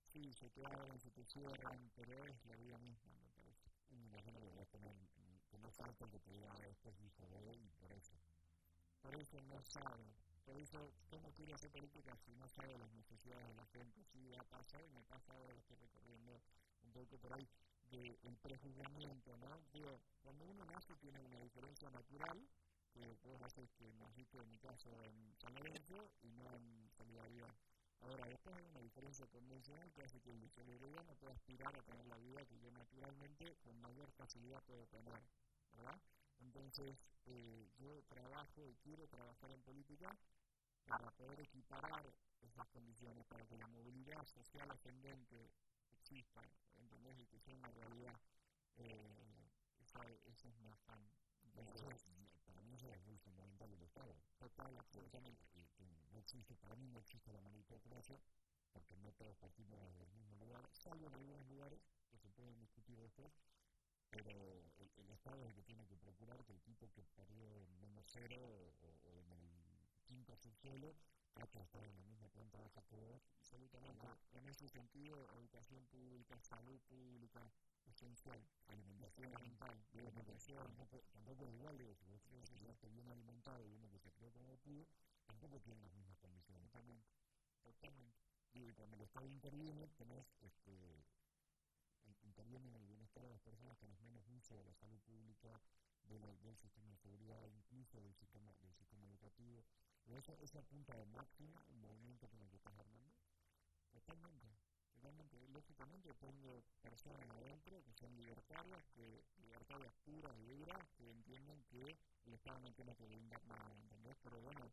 sí, 0.07 0.33
se 0.33 0.49
te 0.51 0.65
abren, 0.67 0.99
se 0.99 1.11
te 1.11 1.25
cierran, 1.25 1.91
pero 1.95 2.25
es 2.25 2.45
la 2.47 2.57
vida 2.57 2.79
misma, 2.79 3.13
me 3.19 3.31
parece. 3.31 3.71
Y 3.91 3.97
me 3.97 4.07
imagino 4.07 4.41
que 4.41 4.67
tener, 4.67 4.97
que 5.51 5.59
no 5.59 5.71
falta 5.73 6.09
que 6.09 6.19
te 6.21 6.31
diga, 6.31 6.55
esto 6.69 6.89
es 6.89 7.01
hijo 7.03 7.27
de 7.29 7.55
y 7.57 7.69
por 7.79 7.93
eso. 7.93 8.15
Por 9.03 9.15
eso 9.15 9.41
no 9.43 9.63
sabe 9.63 10.15
por 10.51 10.59
eso, 10.59 10.93
¿cómo 11.09 11.31
quiere 11.35 11.55
hacer 11.55 11.71
política 11.71 12.17
si 12.17 12.35
no 12.35 12.49
sabe 12.49 12.77
las 12.77 12.93
necesidades 12.93 13.47
de 13.47 13.55
la 13.55 13.67
gente? 13.67 14.03
Sí, 14.05 14.27
va 14.31 14.41
a 14.41 14.45
pasar 14.45 14.83
y 14.85 14.91
me 14.91 15.03
pasa 15.05 15.33
ahora, 15.33 15.55
estoy 15.55 15.77
recorriendo 15.77 16.43
un 16.83 16.93
poco 16.93 17.19
por 17.19 17.33
ahí, 17.35 17.47
del 17.91 18.19
de 18.21 18.37
prejuzgamiento, 18.43 19.37
¿no? 19.37 19.61
Digo, 19.73 20.01
cuando 20.23 20.45
uno 20.47 20.65
nace 20.65 20.97
tiene 20.97 21.21
una 21.21 21.39
diferencia 21.39 21.89
natural, 21.91 22.49
que 22.93 23.15
vos 23.23 23.41
haces 23.43 23.71
que 23.73 23.93
naciste 23.95 24.39
en 24.39 24.51
mi 24.51 24.59
caso 24.59 24.91
en 25.03 25.35
San 25.39 25.55
y 26.23 26.31
no 26.33 26.51
en 26.55 26.91
Solidaridad. 26.91 27.55
Ahora, 28.01 28.27
después 28.27 28.57
hay 28.57 28.65
una 28.65 28.81
diferencia 28.81 29.27
convencional 29.27 29.93
que 29.93 30.03
hace 30.03 30.21
que 30.21 30.31
el 30.31 30.51
Solidaridad 30.51 31.05
no 31.05 31.15
pueda 31.17 31.35
aspirar 31.35 31.77
a 31.77 31.83
tener 31.83 32.07
la 32.07 32.17
vida 32.19 32.45
que 32.47 32.59
yo 32.59 32.71
naturalmente 32.71 33.57
con 33.63 33.79
mayor 33.81 34.11
facilidad 34.13 34.63
puedo 34.65 34.87
tener, 34.87 35.21
¿verdad? 35.73 36.01
Entonces, 36.41 36.97
eh, 37.27 37.69
yo 37.79 38.03
trabajo 38.05 38.67
y 38.67 38.75
quiero 38.77 39.07
trabajar 39.09 39.51
en 39.51 39.63
política 39.63 40.17
para 40.87 41.11
poder 41.13 41.41
equiparar 41.41 42.11
esas 42.41 42.67
condiciones, 42.69 43.25
para 43.27 43.47
que 43.47 43.59
la 43.59 43.69
movilidad 43.69 44.25
social 44.25 44.71
ascendente 44.71 45.53
exista, 45.93 46.41
¿entendés? 46.79 47.19
Y 47.19 47.27
que 47.27 47.39
sea 47.39 47.55
una 47.55 47.71
realidad. 47.71 48.19
Eh, 48.77 49.51
esa, 49.81 50.01
es 50.49 50.57
mi 50.61 50.69
afán. 50.69 51.05
para 51.55 51.75
es 52.89 53.05
muy 53.07 53.19
fundamental 53.19 53.71
del 53.71 53.83
Estado. 53.83 54.15
Total, 54.39 54.77
absolutamente. 54.79 55.45
Que 55.77 55.85
no 56.13 56.19
existe, 56.19 56.55
para 56.57 56.77
mí 56.77 56.89
no 56.89 56.99
existe 56.99 57.33
la 57.33 57.41
meritocracia, 57.41 58.19
porque 58.73 58.97
no 58.97 59.13
todos 59.13 59.37
partimos 59.37 59.79
del 59.99 60.11
mismo 60.13 60.37
lugar, 60.37 60.69
salvo 60.73 61.09
en 61.09 61.15
algunos 61.15 61.47
lugares 61.49 61.81
que 62.11 62.19
se 62.19 62.31
pueden 62.31 62.59
discutir 62.59 62.99
después, 62.99 63.33
pero 64.11 64.31
el, 64.97 65.11
Estado 65.11 65.43
es 65.43 65.49
el 65.49 65.55
que 65.55 65.63
tiene 65.63 65.87
que 65.87 65.97
procurar 65.97 66.43
que 66.45 66.53
el 66.53 66.61
tipo 66.63 66.91
que 66.93 67.03
perdió 67.15 67.63
en 67.63 67.81
menos 67.81 68.07
cero 68.09 68.39
o, 68.81 68.99
o 69.05 69.21
en 69.21 69.33
el 69.33 69.87
quinto 70.07 70.37
subsuelo 70.37 70.97
trate 71.33 71.59
de 71.59 71.65
estar 71.65 71.85
en 71.85 71.95
la 71.95 72.03
misma 72.03 72.29
planta 72.29 72.59
baja 72.59 72.83
que 72.83 72.97
vos. 72.97 73.23
Absolutamente. 73.39 74.07
En 74.33 74.47
ese 74.49 74.69
sentido, 74.69 75.31
educación 75.35 75.85
pública, 75.87 76.41
salud 76.41 76.81
pública, 76.89 77.53
esencial. 77.91 78.41
Alimentación 78.69 79.33
mental, 79.33 79.85
alimentación. 79.93 80.77
Tampoco 81.13 81.47
es 81.47 81.53
igual, 81.53 81.77
digo, 81.79 81.95
si 81.95 82.07
te 82.81 82.89
bien 82.89 83.09
alimentado 83.09 83.67
y 83.67 83.73
uno 83.73 83.91
que 83.91 83.99
se 83.99 84.13
crió 84.13 84.33
como 84.33 84.57
pudo, 84.59 84.87
tampoco 85.27 85.61
tiene 85.61 85.81
las 85.83 85.93
mismas 85.93 86.19
condiciones. 86.19 86.71
Totalmente. 86.71 87.09
Totalmente. 87.63 88.19
Y 88.53 88.73
cuando 88.73 88.97
el 88.97 89.03
Estado 89.03 89.29
interviene, 89.29 89.89
tenés 89.97 90.27
este, 90.41 91.05
interviene 92.23 92.69
en 92.69 92.75
el 92.75 92.87
bienestar 92.87 93.23
de 93.23 93.31
las 93.31 93.41
personas, 93.41 93.79
tenés 93.79 94.01
menos 94.01 94.27
uso 94.29 94.57
de 94.57 94.65
la 94.65 94.75
salud 94.75 95.01
pública, 95.01 95.61
de 96.05 96.19
la, 96.19 96.35
del 96.37 96.57
sistema 96.57 96.91
de 96.91 96.97
seguridad, 96.97 97.47
incluso 97.47 98.01
del 98.01 98.15
sistema, 98.15 98.53
del 98.61 98.75
sistema 98.75 99.07
educativo. 99.09 99.65
Esa, 100.07 100.35
esa 100.41 100.63
punta 100.63 100.97
de 100.97 101.07
máxima, 101.07 101.63
el 101.69 101.77
movimiento 101.79 102.29
con 102.29 102.43
el 102.43 102.51
que 102.51 102.57
estás 102.57 102.77
armando, 102.79 103.15
totalmente. 103.93 104.49
Totalmente. 104.93 105.41
Lógicamente 105.49 106.13
tengo 106.15 106.63
personas 106.83 107.03
que 107.03 107.10
que 108.95 109.25
libertarias 109.43 109.93
puras 110.05 110.37
y 110.39 110.45
duras, 110.45 110.89
que 110.97 111.11
entienden 111.11 111.63
que 111.71 111.97
el 112.27 112.35
Estado 112.35 112.61
no 112.61 112.73
tiene 112.73 112.95
que 112.97 113.07
brindar 113.07 113.45
nada, 113.47 113.75
¿entendés? 113.81 114.17
Pero 114.23 114.41
bueno, 114.41 114.71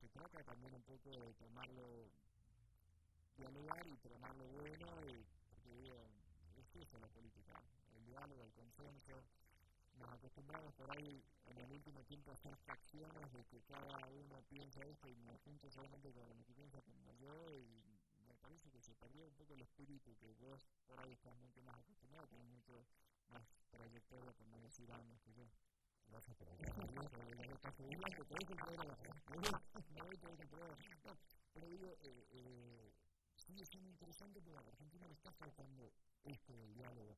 se 0.00 0.08
trata 0.08 0.42
también 0.44 0.74
un 0.74 0.82
poco 0.82 1.10
de 1.10 1.34
tomarlo, 1.34 2.10
dialogar 3.36 3.86
y 3.86 3.96
tomarlo 3.98 4.44
bueno, 4.48 4.86
y, 5.06 5.24
porque 5.50 5.74
digo, 5.74 5.96
es 6.56 6.76
eso 6.76 6.98
la 6.98 7.08
política, 7.08 7.60
el 7.96 8.06
diálogo, 8.06 8.44
el 8.44 8.52
consenso, 8.52 9.22
nos 9.98 10.12
acostumbramos 10.12 10.74
por 10.74 10.90
ahí 10.90 11.24
en 11.46 11.58
el 11.58 11.72
último 11.72 12.04
tiempo 12.04 12.30
a 12.30 12.34
hacer 12.34 12.54
facciones 12.66 13.32
de 13.32 13.44
que 13.46 13.62
cada 13.62 14.06
uno 14.08 14.42
piensa 14.48 14.80
esto 14.84 15.08
y 15.08 15.16
me 15.16 15.38
junto 15.38 15.70
solamente 15.70 16.12
con 16.12 16.28
el 16.30 16.44
que 16.44 16.52
piensa 16.52 16.80
como 16.82 17.12
yo 17.14 17.56
y 17.56 17.96
me 18.26 18.34
parece 18.36 18.70
que 18.70 18.80
se 18.80 18.94
perdió 18.94 19.26
un 19.26 19.34
poco 19.34 19.54
el 19.54 19.62
espíritu 19.62 20.14
que 20.18 20.32
vos 20.34 20.66
por 20.86 21.00
ahí 21.00 21.12
estás 21.12 21.34
mucho 21.38 21.62
más 21.62 21.78
acostumbrado, 21.78 22.26
tenés 22.28 22.46
mucho 22.46 22.84
más 23.28 23.46
trayectoria, 23.70 24.32
como 24.34 24.60
decir 24.60 24.90
años 24.92 25.20
que 25.22 25.32
yo. 25.34 25.48
Por 26.06 26.22
Pero 31.52 31.68
digo, 31.68 31.96
eh, 32.02 32.26
eh, 32.30 32.92
sigue 33.36 33.64
siendo 33.66 33.90
interesante 33.90 34.40
porque 34.40 34.58
a 34.58 34.68
Argentina 34.68 35.06
le 35.08 35.14
está 35.14 35.32
faltando 35.32 35.92
esto 36.24 36.56
del 36.56 36.74
diálogo 36.74 37.16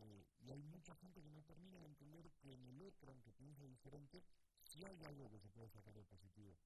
eh, 0.00 0.24
y 0.40 0.50
hay 0.50 0.62
mucha 0.62 0.94
gente 0.96 1.22
que 1.22 1.30
no 1.30 1.42
termina 1.42 1.78
de 1.78 1.86
entender 1.86 2.30
que 2.40 2.54
en 2.54 2.64
el 2.66 2.80
otro, 2.82 3.10
aunque 3.10 3.32
piense 3.32 3.66
diferente, 3.66 4.22
sí 4.62 4.82
hay 4.84 5.04
algo 5.04 5.28
que 5.30 5.38
se 5.38 5.48
puede 5.50 5.68
sacar 5.68 5.94
de 5.94 6.04
positivo. 6.04 6.56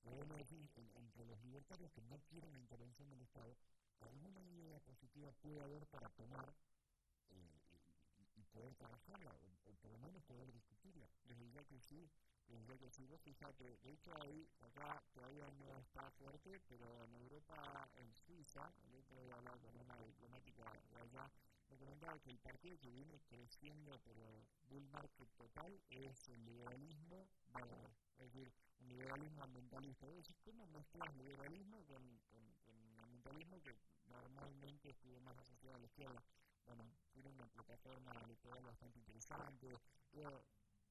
Podemos 0.00 0.38
decir, 0.38 0.70
entre 0.76 1.26
los 1.26 1.42
libertarios 1.42 1.92
que 1.92 2.02
no 2.02 2.18
quieren 2.30 2.52
la 2.52 2.58
intervención 2.58 3.10
del 3.10 3.20
Estado, 3.20 3.56
alguna 4.00 4.42
idea 4.42 4.78
positiva 4.80 5.32
puede 5.32 5.60
haber 5.60 5.86
para 5.88 6.08
tomar 6.10 6.54
eh, 7.30 7.57
poder 8.48 8.74
trabajarla, 8.74 9.32
o, 9.66 9.74
por 9.82 9.90
lo 9.90 9.98
menos 9.98 10.22
poder 10.24 10.52
discutirla. 10.52 11.06
Les 11.28 11.38
ya 11.52 11.64
que 11.64 11.80
sí, 11.80 12.10
les 12.48 12.60
diría 12.60 12.78
que 12.78 12.90
sí, 12.90 13.06
vos 13.06 13.20
fíjate, 13.20 13.76
de 13.78 13.92
hecho 13.92 14.14
ahí, 14.22 14.48
acá 14.60 15.02
todavía 15.12 15.50
no 15.58 15.78
está 15.78 16.10
fuerte, 16.12 16.60
pero 16.68 17.04
en 17.04 17.14
Europa, 17.14 17.88
en 17.96 18.14
Suiza, 18.14 18.72
otro 18.98 19.22
día 19.22 19.34
hablaba 19.34 19.58
con 19.58 19.76
una 19.76 19.96
diplomática 20.02 20.64
de 20.90 21.00
allá, 21.00 21.30
me 21.68 21.76
comentaba 21.76 22.18
que 22.20 22.30
el 22.30 22.38
partido 22.38 22.78
que 22.78 22.90
viene 22.90 23.20
creciendo, 23.28 24.00
pero 24.04 24.46
bull 24.68 24.88
market 24.88 25.28
total, 25.36 25.80
es 25.90 26.28
el 26.28 26.44
liberalismo 26.44 27.28
verde, 27.52 27.90
es 28.18 28.32
decir, 28.32 28.52
un 28.80 28.88
liberalismo 28.88 29.42
ambientalista. 29.42 30.06
¿cómo 30.44 30.66
mezclas 30.68 31.14
liberalismo 31.16 31.84
con, 31.86 32.02
con, 32.30 32.54
con 32.64 32.98
ambientalismo 33.00 33.60
que 33.62 33.76
normalmente 34.06 34.90
estuvo 34.90 35.20
más 35.20 35.36
asociado 35.36 35.76
a 35.76 35.78
la 35.80 35.86
izquierda? 35.86 36.22
Bueno, 36.68 36.84
tiene 37.14 37.30
una 37.30 37.46
plataforma 37.46 38.12
electoral 38.24 38.62
bastante 38.62 38.98
interesante. 38.98 39.74
Pero, 40.12 40.44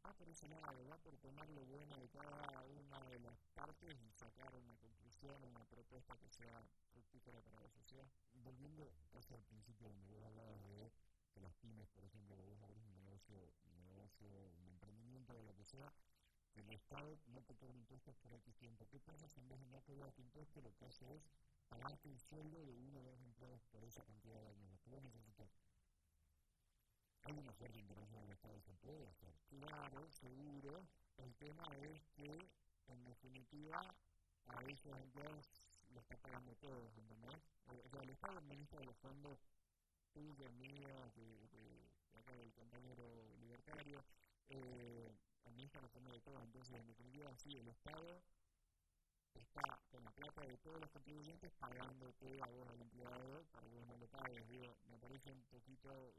va 0.03 0.11
por 0.13 0.27
ese 0.27 0.47
lado, 0.47 0.87
va 0.89 0.97
por 0.97 1.15
tomar 1.17 1.47
lo 1.49 1.63
bueno 1.65 1.95
de 1.97 2.09
cada 2.09 2.65
una 2.65 2.99
de 3.09 3.19
las 3.19 3.37
partes 3.53 3.95
y 4.01 4.11
sacar 4.11 4.55
una 4.55 4.75
conclusión, 4.77 5.37
una 5.43 5.65
propuesta 5.65 6.17
que 6.17 6.29
sea 6.29 6.63
fructífera 6.91 7.39
para 7.41 7.61
la 7.61 7.69
sociedad. 7.69 8.09
Volviendo 8.33 8.91
casi 9.11 9.35
al 9.35 9.43
principio 9.43 9.87
donde 9.87 10.07
vos 10.07 10.23
hablabas 10.25 10.59
de 10.63 10.91
que 11.31 11.41
las 11.41 11.53
pymes, 11.57 11.87
por 11.89 12.03
ejemplo, 12.05 12.35
vos 12.35 12.59
abrís 12.63 12.83
un 12.83 12.97
negocio, 12.97 13.53
un 13.69 13.85
negocio, 13.85 14.27
un 14.57 14.69
emprendimiento 14.69 15.37
o 15.37 15.43
lo 15.43 15.55
que 15.55 15.65
sea, 15.65 15.93
el 16.55 16.73
Estado 16.73 17.19
no 17.27 17.43
te 17.43 17.55
cobra 17.55 17.77
impuestos 17.77 18.15
por 18.17 18.33
X 18.33 18.55
tiempo. 18.57 18.87
¿Qué 18.89 18.99
pasa 18.99 19.29
si 19.29 19.41
en 19.41 19.47
vez 19.47 19.59
de 19.59 19.67
no 19.67 19.79
cobrarte 19.81 20.23
impuestos 20.23 20.63
lo 20.63 20.73
que 20.73 20.85
hace 20.85 21.05
es 21.13 21.29
pagarte 21.69 22.09
el 22.09 22.17
sueldo 22.17 22.65
de 22.65 22.73
uno 22.73 22.99
o 22.99 23.03
dos 23.03 23.21
empleados 23.21 23.61
por 23.69 23.83
esa 23.83 24.03
cantidad 24.03 24.41
de 24.41 24.47
años? 24.47 24.71
Lo 24.71 24.79
que 24.79 24.89
vos 24.89 25.03
necesitas 25.03 25.51
hay 27.27 27.33
una 27.33 27.53
fuerte 27.53 27.77
intervención 27.79 28.21
del 28.21 28.31
Estado, 28.31 28.61
se 28.61 28.73
puede 28.77 29.05
hacer. 29.05 29.33
Claro, 29.49 30.09
seguro. 30.11 30.87
El 31.17 31.35
tema 31.35 31.63
es 31.81 32.01
que, 32.15 32.47
en 32.87 33.03
definitiva, 33.03 33.81
a 34.45 34.63
esos 34.63 34.97
empleados 35.01 35.45
lo 35.89 35.99
está 35.99 36.15
pagando 36.17 36.55
todo, 36.55 36.89
¿entendés? 36.95 37.41
O 37.67 37.89
sea, 37.89 38.01
el 38.01 38.09
Estado 38.11 38.37
administra 38.37 38.79
los 38.81 38.95
fondos 38.97 39.39
tuyos, 40.13 40.53
míos, 40.53 41.15
de, 41.15 41.89
acá 42.17 42.33
del 42.33 42.53
compañero 42.53 43.03
libertario, 43.41 44.03
eh, 44.49 45.11
administra 45.43 45.81
los 45.81 45.91
fondos 45.91 46.13
de 46.13 46.21
todos. 46.21 46.41
Entonces, 46.43 46.79
en 46.79 46.87
definitiva, 46.87 47.35
sí, 47.35 47.57
el 47.57 47.67
Estado 47.67 48.21
está 49.33 49.79
con 49.91 50.03
la 50.03 50.11
plata 50.11 50.41
de 50.41 50.57
todos 50.59 50.79
los 50.79 50.89
contribuyentes 50.91 51.51
pagándote 51.59 52.41
a 52.41 52.47
vos 52.47 52.69
al 52.69 52.81
empleado 52.81 53.43
para 53.51 53.67
que 53.67 53.75
vos 53.75 53.87
no 53.87 53.97
lo 53.97 54.07
pagues. 54.07 54.47
Me 54.89 54.97
parece 54.97 55.31
un 55.31 55.43
poquito, 55.43 56.13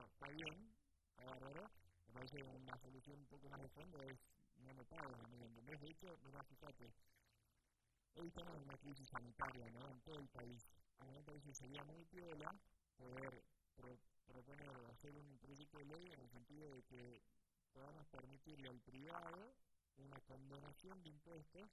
está 0.00 0.28
bien, 0.28 0.74
está 1.10 1.24
bárbaro, 1.24 1.70
me 2.06 2.12
parece 2.14 2.42
una 2.42 2.78
solución 2.78 3.18
un 3.20 3.26
poco 3.26 3.48
más 3.50 3.60
de 3.60 3.68
fondo 3.68 4.02
es 4.02 4.18
no 4.56 4.74
me 4.74 4.84
pagues, 4.84 5.28
¿me 5.28 5.44
entendés? 5.44 5.80
De 5.80 5.90
hecho, 5.90 6.18
mira, 6.24 6.42
fíjate, 6.44 6.92
hoy 8.14 8.30
tenemos 8.30 8.62
una 8.62 8.76
crisis 8.78 9.08
sanitaria, 9.08 9.66
¿no? 9.70 9.88
En 9.90 10.00
todo 10.02 10.18
el 10.18 10.28
país. 10.28 10.66
A 10.98 11.04
mí 11.04 11.12
me 11.12 11.22
parece 11.22 11.48
que 11.48 11.54
sería 11.54 11.84
muy 11.84 12.04
piola 12.04 12.54
poder 12.96 13.42
pro, 13.74 13.98
proponer 14.26 14.70
hacer 14.90 15.16
un 15.16 15.38
proyecto 15.38 15.78
de 15.78 15.84
ley 15.84 16.06
en 16.12 16.20
el 16.20 16.30
sentido 16.30 16.70
de 16.70 16.82
que 16.84 17.22
podamos 17.72 18.06
permitirle 18.08 18.68
al 18.68 18.80
privado 18.80 19.54
una 19.96 20.20
condonación 20.20 21.02
de 21.02 21.10
impuestos 21.10 21.68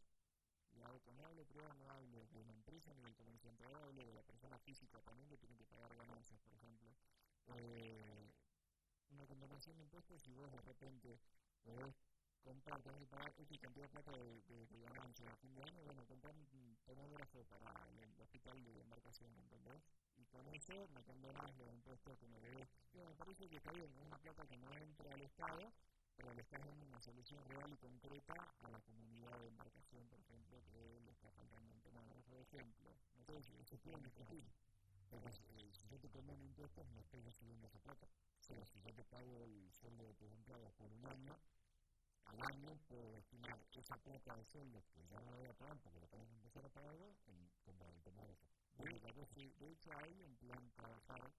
y 0.72 1.00
cuando 1.00 1.26
hablo 1.26 1.46
privado 1.46 1.74
no 1.76 1.90
hablo 1.90 2.26
de 2.28 2.40
una 2.40 2.54
empresa 2.54 2.94
ni 2.94 3.04
del 3.04 3.16
comerciante, 3.16 3.66
hablo 3.66 3.94
de 3.94 4.14
la 4.14 4.24
persona 4.24 4.58
física 4.60 5.00
también 5.02 5.30
que 5.30 5.38
tiene 5.38 5.58
que 5.58 5.66
pagar 5.66 5.96
ganancias, 5.96 6.40
por 6.42 6.54
ejemplo. 6.54 6.90
Eh, 7.48 8.00
de 9.60 9.82
impuestos 9.84 10.22
si 10.22 10.32
vos 10.32 10.50
de 10.54 10.62
repente 10.62 11.20
podés 11.64 11.94
comprar, 12.42 12.82
tenés 12.82 13.00
que 13.00 13.08
pagar 13.08 13.34
X 13.38 13.60
cantidad 13.60 13.86
de 13.86 13.92
plata 13.92 14.12
de, 14.12 14.80
ganancias 14.80 15.28
a 15.28 15.36
fin 15.36 15.54
de 15.54 15.64
año, 15.64 15.84
bueno, 15.84 16.06
comprar 16.06 16.34
un 16.34 16.78
tomógrafo 16.86 17.44
para 17.44 17.68
el, 17.90 18.00
el, 18.00 18.22
hospital 18.22 18.64
de 18.64 18.80
embarcación, 18.80 19.36
¿entendés? 19.36 19.84
Y 20.16 20.26
con 20.28 20.48
eso 20.48 20.88
me 20.96 21.04
condonás 21.04 21.58
los 21.58 21.74
impuestos 21.74 22.18
que 22.18 22.28
me 22.28 22.40
debes. 22.40 22.70
me 22.94 23.16
parece 23.16 23.50
que 23.50 23.58
está 23.58 23.72
bien, 23.74 23.92
es 23.92 24.06
una 24.06 24.18
plata 24.18 24.48
que 24.48 24.58
no 24.58 24.74
entra 24.78 25.14
al 25.14 25.22
Estado, 25.22 25.74
pero 26.16 26.34
le 26.34 26.42
estás 26.42 26.64
dando 26.64 26.86
una 26.86 27.02
solución 27.02 27.44
real 27.50 27.70
y 27.74 27.78
concreta 27.78 28.56
a 28.62 28.70
la 28.70 28.80
comunidad 28.80 29.38
de 29.40 29.48
embarcación, 29.48 30.08
por 30.08 30.22
ejemplo, 30.22 30.64
que 30.72 31.02
le 31.04 31.12
está 31.12 31.30
faltando 31.32 31.74
un 31.74 31.82
tomógrafo 31.82 32.32
de 32.32 32.42
ejemplo. 32.44 32.96
No 33.16 33.26
sé 33.26 33.42
si 33.44 33.58
eso 33.60 33.78
puede 33.80 34.00
Pero 35.10 35.28
eh, 35.28 35.72
si 35.74 35.88
yo 35.88 36.00
te 36.00 36.08
un 36.20 36.42
impuestos, 36.44 36.88
no 36.90 37.00
estoy 37.02 37.22
recibiendo 37.22 37.68
esa 37.68 37.80
plata. 37.80 38.08
Si 38.40 38.82
yo 38.82 38.94
te 38.94 39.04
pago 39.04 39.44
el 39.44 39.72
sueldo 39.74 40.06
de 40.06 40.14
tus 40.16 40.32
empleados 40.32 40.74
por 40.74 40.92
un 40.92 41.06
año, 41.06 41.38
al 42.26 42.42
año 42.42 42.78
puedo 42.88 43.12
destinar 43.12 43.60
esa 43.72 43.98
plata 43.98 44.36
de 44.36 44.46
sueldo 44.46 44.84
que 44.94 45.08
ya 45.08 45.20
no 45.22 45.32
voy 45.36 45.48
a 45.48 45.54
pagar 45.54 45.78
porque 45.80 46.00
lo 46.00 46.08
tengo 46.08 46.28
que 46.28 46.36
empezar 46.36 46.66
a 46.66 46.70
pagar 46.70 46.96
en 47.28 47.50
como 47.64 47.90
el 47.90 48.02
tomógrafo. 48.02 48.48
De, 48.78 49.54
de 49.60 49.72
hecho, 49.72 49.92
hay 49.98 50.22
un 50.22 50.36
plan 50.38 50.72
trabajar 50.76 51.32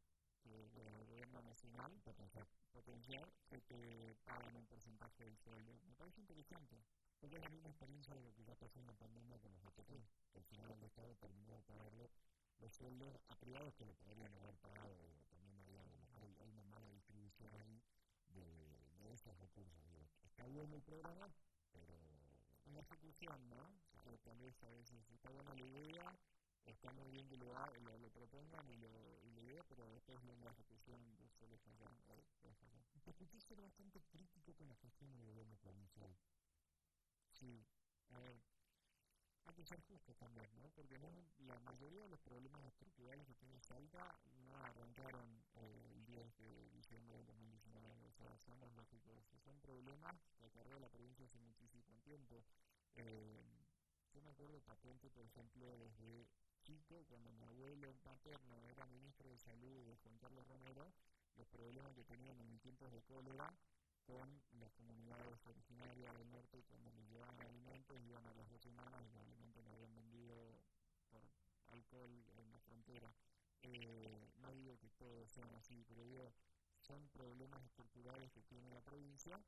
que 0.42 0.64
el 0.64 0.70
gobierno 0.70 1.42
nacional 1.42 1.92
potenciar, 2.02 3.28
que 3.48 3.60
te 3.60 4.14
pagan 4.24 4.56
un 4.56 4.66
porcentaje 4.66 5.24
del 5.24 5.36
sueldo. 5.38 5.78
Me 5.86 5.94
parece 5.94 6.20
interesante, 6.20 6.82
porque 7.20 7.36
es 7.36 7.42
la 7.42 7.50
misma 7.50 7.68
experiencia 7.68 8.14
de 8.14 8.22
lo 8.22 8.32
que 8.34 8.44
ya 8.44 8.54
pasó 8.54 8.78
en 8.80 8.86
la 8.86 8.94
pandemia 8.94 9.38
con 9.38 9.52
los 9.52 9.64
OTP. 9.64 9.90
Al 10.34 10.44
final 10.44 10.70
el 10.72 10.82
Estado 10.84 11.14
terminó 11.16 11.54
de 11.54 11.62
pagarle 11.62 12.10
los 12.61 12.73
sueldos 12.73 13.17
a 13.29 13.37
privados 13.37 13.75
que 13.75 13.85
lo 13.85 13.95
podrían 13.95 14.33
haber 14.35 14.55
pagado. 14.57 14.95
También 15.31 15.57
había, 15.59 15.83
hay, 16.21 16.37
hay 16.40 16.50
una 16.50 16.64
mala 16.64 16.88
distribución 16.90 17.55
ahí 17.55 17.83
de, 18.29 18.45
de 19.02 19.12
estos 19.12 19.37
recursos. 19.38 19.83
Digo, 19.85 20.09
está 20.23 20.47
bien 20.47 20.73
el 20.73 20.83
programa, 20.83 21.33
pero 21.73 21.99
una 22.67 22.81
ejecución, 22.81 23.49
¿no? 23.49 23.81
Que 24.02 24.19
tal 24.19 24.38
vez 24.38 24.62
a 24.62 24.71
veces 24.71 25.11
está 25.11 25.31
buena 25.31 25.55
la 25.55 25.66
idea, 25.66 26.18
está 26.64 26.92
muy 26.92 27.11
bien 27.11 27.29
que 27.29 27.37
lo, 27.37 27.53
lo, 27.81 27.99
lo 27.99 28.11
propongan 28.11 28.68
y 28.70 28.77
lo, 28.77 29.20
y 29.23 29.31
lo 29.31 29.42
idea, 29.42 29.62
pero 29.64 29.88
después 29.90 30.23
en 30.25 30.44
la 30.44 30.51
ejecución 30.53 31.01
suele 31.38 31.59
fallar. 31.59 31.90
Te 33.05 33.11
escuché 33.11 33.40
ser 33.40 33.61
bastante 33.61 34.01
crítico 34.03 34.55
con 34.55 34.68
la 34.68 34.77
gestión 34.77 35.11
del 35.12 35.25
gobierno 35.25 35.57
provincial. 35.57 36.14
Sí, 37.33 37.66
a 38.11 38.18
ver, 38.20 38.37
hay 39.50 39.54
que 39.56 39.66
ser 39.66 39.80
justos 39.80 40.16
también, 40.16 40.48
¿no? 40.62 40.70
Porque 40.70 40.96
la 41.40 41.58
mayoría 41.58 42.02
de 42.02 42.08
los 42.08 42.20
problemas 42.20 42.64
estructurales 42.66 43.26
que 43.26 43.34
tiene 43.34 43.58
Salta 43.58 44.16
no 44.46 44.56
arrancaron 44.62 45.26
eh, 45.56 45.90
el 45.90 46.04
10 46.04 46.38
de 46.38 46.70
diciembre 46.70 47.16
del 47.16 47.26
2019, 47.26 48.06
o 48.06 48.12
sea, 48.12 48.38
somos 48.38 48.72
lógicos, 48.74 49.26
son 49.42 49.58
problemas 49.58 50.14
que 50.38 50.46
acarrea 50.46 50.78
la 50.78 50.88
provincia 50.88 51.24
hace 51.24 51.40
muchísimo 51.40 51.98
tiempo. 52.04 52.44
Eh, 52.94 53.42
yo 54.14 54.22
me 54.22 54.30
acuerdo 54.30 54.60
patente, 54.60 55.10
por 55.10 55.26
ejemplo, 55.26 55.76
desde 55.78 56.28
chico, 56.62 57.04
cuando 57.08 57.32
mi 57.32 57.42
abuelo 57.42 57.92
paterno 58.04 58.64
era 58.68 58.86
ministro 58.86 59.30
de 59.30 59.38
salud 59.38 59.84
de 59.84 59.96
Juan 59.96 60.16
Carlos 60.18 60.46
Romero, 60.46 60.92
los 61.34 61.48
problemas 61.48 61.92
que 61.94 62.04
tenían 62.04 62.40
en 62.40 62.60
tiempos 62.60 62.92
de 62.92 63.02
cólera 63.02 63.52
con 64.11 64.59
las 64.59 64.73
comunidades 64.73 65.46
originarias 65.46 66.12
del 66.18 66.31
norte 66.31 66.64
cuando 66.68 66.90
les 66.90 67.09
llevaban 67.09 67.40
alimentos, 67.42 67.96
iban 68.03 68.27
a 68.27 68.35
las 68.35 68.51
dos 68.51 68.61
semanas 68.61 69.01
y 69.07 69.12
los 69.12 69.23
alimentos 69.23 69.64
no 69.64 69.70
habían 69.70 69.94
vendido 69.94 70.35
por 71.11 71.23
alcohol 71.68 72.11
en 72.35 72.51
la 72.51 72.59
frontera. 72.61 73.14
Eh, 73.62 74.33
no 74.38 74.53
digo 74.53 74.77
que 74.79 74.90
todos 74.90 75.31
sean 75.31 75.55
así, 75.55 75.85
pero 75.87 76.03
digo, 76.03 76.33
son 76.81 77.09
problemas 77.11 77.62
estructurales 77.62 78.33
que 78.33 78.42
tiene 78.42 78.68
la 78.70 78.81
provincia 78.81 79.40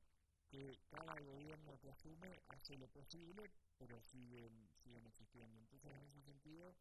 que 0.47 0.79
cada 0.89 1.19
gobierno 1.19 1.77
que 1.79 1.89
asume 1.89 2.41
hace 2.47 2.77
lo 2.77 2.87
posible, 2.87 3.51
pero 3.77 3.99
siguen, 4.01 4.69
siguen 4.77 5.05
existiendo. 5.07 5.59
Entonces, 5.59 5.91
en 5.91 6.05
ese 6.05 6.21
sentido, 6.21 6.73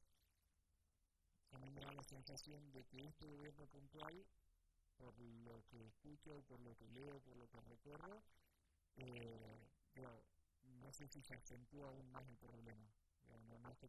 a 1.50 1.58
mí 1.58 1.70
me 1.70 1.80
da 1.80 1.92
la 1.92 2.04
sensación 2.04 2.70
de 2.70 2.84
que 2.84 3.04
este 3.08 3.26
gobierno 3.26 3.66
puntual 3.66 4.24
por 4.98 5.18
lo 5.18 5.64
que 5.68 5.86
escucho, 5.86 6.42
por 6.48 6.60
lo 6.60 6.76
que 6.76 6.88
leo, 6.88 7.20
por 7.20 7.36
lo 7.36 7.48
que 7.48 7.60
recorro, 7.60 8.22
eh, 8.96 9.68
no 10.82 10.92
sé 10.92 11.08
si 11.08 11.22
se 11.22 11.34
acentúa 11.34 11.88
aún 11.88 12.10
más 12.10 12.28
el 12.28 12.36
problema. 12.36 12.88
no, 13.48 13.58
no 13.58 13.70
es 13.70 13.78
que 13.78 13.88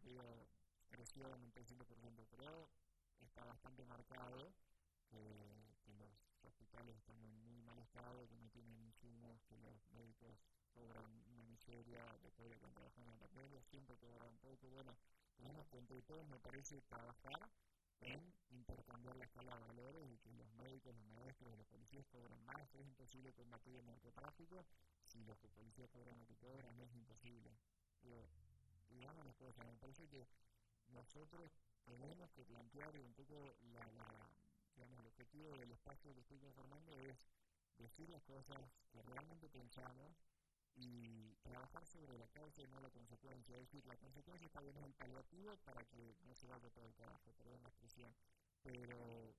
creció 0.90 1.26
en 1.28 1.44
un 1.44 1.52
300%, 1.52 2.26
pero 2.30 2.70
está 3.22 3.44
bastante 3.46 3.84
marcado 3.86 4.54
que, 5.10 5.20
que, 5.84 5.94
los 5.94 6.12
hospitales 6.44 6.96
están 6.98 7.18
en 7.24 7.44
muy 7.44 7.62
mal 7.62 7.80
estado, 7.80 8.28
que 8.28 8.38
no 8.38 8.50
tienen 8.50 8.80
insumos, 8.80 9.42
que 9.50 9.58
los 9.58 9.92
médicos 9.92 10.38
cobran 10.74 11.12
una 11.32 11.44
miseria 11.44 12.04
después 12.22 12.50
de 12.50 12.58
cuando 12.58 12.80
trabajan 12.80 13.04
en 13.04 13.10
la 13.10 13.18
pandemia, 13.18 13.62
siempre 13.64 13.98
cobran 13.98 14.38
poco. 14.38 14.70
Bueno, 14.70 14.96
tenemos 15.36 15.68
que 15.68 15.78
entre 15.78 16.02
todos, 16.04 16.28
me 16.28 16.40
parece, 16.40 16.82
trabajar 16.82 17.50
en 18.02 18.34
intercambiar 18.50 19.16
la 19.16 19.26
escala 19.26 19.56
de 19.56 19.66
valores 19.66 20.10
y 20.12 20.18
que 20.18 20.32
los 20.34 20.52
médicos, 20.54 20.96
los 20.96 21.06
maestros 21.08 21.58
los 21.58 21.68
policías 21.68 22.06
cobran 22.08 22.44
más. 22.46 22.74
Es 22.76 22.86
imposible 22.86 23.34
combatir 23.34 23.76
el 23.76 23.86
narcotráfico 23.86 24.66
si 25.04 25.24
los 25.24 25.38
policías 25.38 25.90
cobran 25.90 26.18
lo 26.18 26.26
que 26.26 26.36
cobran, 26.36 26.76
no 26.78 26.84
es 26.84 26.94
imposible. 26.94 27.52
Pero, 28.02 28.28
digamos 28.90 29.26
las 29.26 29.36
cosas, 29.36 29.66
me 29.66 29.78
parece 29.78 30.08
que 30.08 30.28
nosotros 30.88 31.52
tenemos 31.86 32.32
que 32.32 32.46
plantear 32.46 32.96
un 33.00 33.14
poco 33.14 33.56
la, 33.74 33.92
la, 33.92 34.30
digamos, 34.76 35.00
el 35.00 35.08
objetivo 35.08 35.58
del 35.58 35.72
espacio 35.72 36.14
que 36.14 36.22
estoy 36.22 36.40
conformando 36.40 36.98
es 36.98 37.18
decir 37.78 38.10
las 38.10 38.24
cosas 38.24 38.60
que 38.92 39.02
realmente 39.02 39.50
pensamos 39.50 40.16
y 40.76 41.36
trabajar 41.44 41.86
sobre 41.86 42.18
la 42.18 42.28
causa 42.28 42.62
y 42.62 42.68
no 42.68 42.80
la 42.80 42.90
consecuencia. 42.90 43.56
Es 43.56 43.62
decir, 43.62 43.86
la 43.86 43.98
consecuencia 43.98 44.46
está 44.48 44.62
bien 44.62 44.78
en 44.78 44.86
el 44.86 44.94
paliativo 44.94 45.56
para 45.66 45.84
que 45.86 46.16
no 46.26 46.34
se 46.36 46.48
vaya 46.48 46.70
todo 46.72 46.86
el 46.86 46.96
carajo, 46.96 47.32
perdón 47.38 47.62
la 47.62 47.70
expresión. 47.70 48.14
Pero 48.62 49.36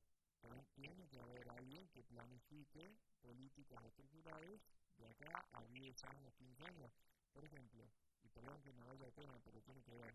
tiene 0.75 1.09
que 1.09 1.21
haber 1.21 1.49
alguien 1.51 1.89
que 1.89 2.03
planifique 2.05 2.97
políticas 3.23 3.83
estructurales 3.85 4.61
de 4.99 5.07
acá 5.09 5.47
a 5.53 5.65
10 5.65 6.05
años, 6.05 6.35
15 6.35 6.65
años. 6.65 6.93
Por 7.33 7.45
ejemplo, 7.45 7.89
y 8.23 8.29
perdón 8.29 8.61
que 8.63 8.73
me 8.73 8.85
vaya 8.85 9.07
a 9.07 9.13
tema, 9.13 9.41
pero 9.45 9.61
tiene 9.63 9.83
que 9.83 9.95
ver. 9.95 10.15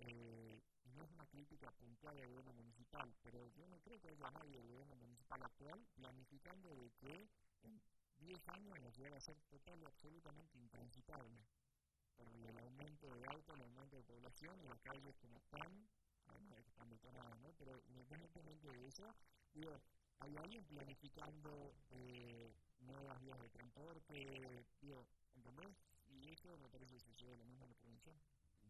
Eh, 0.00 0.62
no 0.94 1.02
es 1.02 1.10
una 1.10 1.26
crítica 1.26 1.70
puntual 1.72 2.16
del 2.16 2.28
gobierno 2.28 2.52
municipal, 2.54 3.12
pero 3.22 3.46
yo 3.48 3.66
no 3.68 3.78
creo 3.80 4.00
que 4.00 4.08
haya 4.08 4.30
nadie 4.30 4.56
del 4.56 4.68
gobierno 4.68 4.96
municipal 4.96 5.42
actual 5.42 5.86
planificando 5.94 6.74
de 6.76 6.90
que 6.92 7.28
10 8.20 8.48
años 8.48 8.80
nos 8.80 8.96
llega 8.96 9.16
a 9.16 9.20
ser 9.20 9.36
total 9.48 9.80
y 9.80 9.84
absolutamente 9.84 10.58
intransitable 10.58 11.46
por 12.16 12.28
el 12.28 12.58
aumento 12.58 13.14
de 13.14 13.24
autos, 13.26 13.54
el 13.54 13.62
aumento 13.62 13.96
de 13.96 14.02
población 14.02 14.60
y 14.60 14.68
las 14.68 14.80
calles 14.80 15.16
como 15.18 15.38
están, 15.38 15.88
que 16.48 16.70
están 16.70 16.88
detonadas, 16.90 17.38
¿no? 17.40 17.52
Pero 17.58 17.80
independientemente 17.86 18.68
de 18.68 18.86
eso, 18.88 19.14
digo, 19.54 19.80
¿hay 20.18 20.36
alguien 20.36 20.64
planificando 20.64 21.74
eh, 21.90 22.52
nuevas 22.80 23.20
vías 23.20 23.40
de 23.40 23.48
transporte? 23.50 24.66
Digo, 24.80 25.06
¿entendés? 25.36 25.76
Y 26.08 26.30
eso 26.30 26.56
me 26.58 26.68
parece 26.68 26.94
que 26.94 27.00
sucede 27.00 27.36
lo 27.36 27.44
mismo 27.44 27.64
en 27.64 27.70
la 27.70 27.76
provincia. 27.76 28.12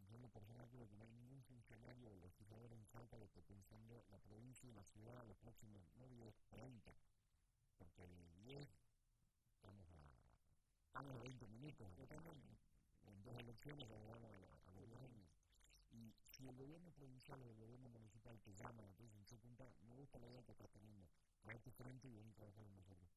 Yo 0.08 0.16
en 0.16 0.22
lo 0.22 0.30
personal 0.30 0.68
creo 0.70 0.88
que 0.88 0.96
no 0.96 1.04
hay 1.04 1.12
ningún 1.12 1.42
funcionario 1.44 2.11
de 2.11 2.16
legislador 2.16 2.72
en 2.72 2.87
Salta 2.87 3.18
que 3.18 3.24
esté 3.24 3.42
pensando 3.42 4.04
la 4.11 4.18
provincia 4.18 4.68
y 4.68 4.72
la 4.72 4.84
ciudad 4.84 5.26
los 5.26 5.37
próximos, 5.38 5.82
no 5.96 6.06
digo 6.08 6.32
30, 6.50 6.92
porque 7.78 8.04
el 8.04 8.42
10 8.42 8.68
estamos 10.87 11.14
a, 11.14 11.18
a 11.18 11.22
20 11.22 11.46
minutos, 11.48 11.94
totalmente. 11.94 12.48
En 13.02 13.22
dos 13.22 13.37
elecciones 13.38 13.88
a, 13.90 13.94
a, 13.94 14.70
a 14.70 14.81
los 14.81 14.92
años. 15.00 15.28
Y 15.90 16.14
si 16.26 16.46
el 16.48 16.57
gobierno 16.57 16.90
provincial 16.92 17.40
o 17.42 17.50
el 17.50 17.57
gobierno 17.57 17.88
municipal 17.88 18.38
te 18.40 18.54
llama, 18.54 18.85
entonces 18.87 19.26
se 19.26 19.38
cuenta, 19.38 19.64
me 19.88 19.94
gusta 19.96 20.18
la 20.18 20.28
idea 20.28 20.42
que 20.42 20.52
estás 20.52 20.70
teniendo, 20.70 21.09
tu 21.62 21.70
frente 21.72 22.09
y 22.09 22.12
venir 22.12 22.33
a 22.33 22.37
trabajar 22.37 22.64
con 22.64 22.76
nosotros. 22.76 23.11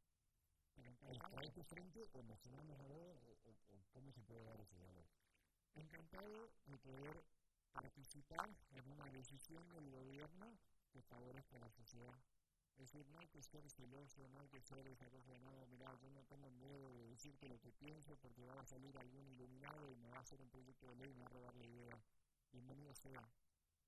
tu 1.52 1.64
frente 1.64 2.08
o 2.14 2.24
nos 2.24 2.40
sumamos 2.40 2.80
a 2.80 2.88
vos 2.88 3.18
o, 3.44 3.84
cómo 3.92 4.12
se 4.12 4.22
puede 4.22 4.44
dar 4.46 4.60
ese 4.60 4.78
valor. 4.78 5.06
Encantado 5.76 6.52
de 6.66 6.78
poder 6.78 7.24
participar 7.74 8.50
en 8.72 8.90
una 8.90 9.06
decisión 9.12 9.68
del 9.74 9.90
gobierno 9.90 10.58
que 10.92 11.02
favorezca 11.02 11.58
a 11.58 11.60
la 11.60 11.70
sociedad. 11.70 12.20
Es 12.82 12.92
decir, 12.92 13.08
no 13.10 13.20
hay 13.20 13.28
que 13.28 13.44
ser 13.44 13.70
celoso, 13.70 14.28
no 14.30 14.40
hay 14.40 14.48
que 14.48 14.60
ser 14.60 14.88
esa 14.88 15.08
cosa 15.08 15.32
de 15.32 15.40
no, 15.42 15.68
mira, 15.68 15.94
yo 16.02 16.10
no 16.10 16.24
tengo 16.24 16.50
miedo 16.50 16.92
de 16.94 17.10
decirte 17.10 17.48
lo 17.48 17.60
que 17.60 17.72
pienso 17.74 18.16
porque 18.16 18.44
va 18.44 18.60
a 18.60 18.66
salir 18.66 18.98
algún 18.98 19.28
iluminado 19.28 19.92
y 19.92 19.96
me 19.98 20.10
va 20.10 20.18
a 20.18 20.22
hacer 20.22 20.42
un 20.42 20.50
proyecto 20.50 20.88
de 20.88 20.96
ley 20.96 21.12
y 21.12 21.14
me 21.14 21.22
va 21.22 21.28
a 21.28 21.34
robar 21.34 21.56
la 21.58 21.66
idea. 21.68 22.04
Bienvenido 22.52 22.92
sea, 22.96 23.22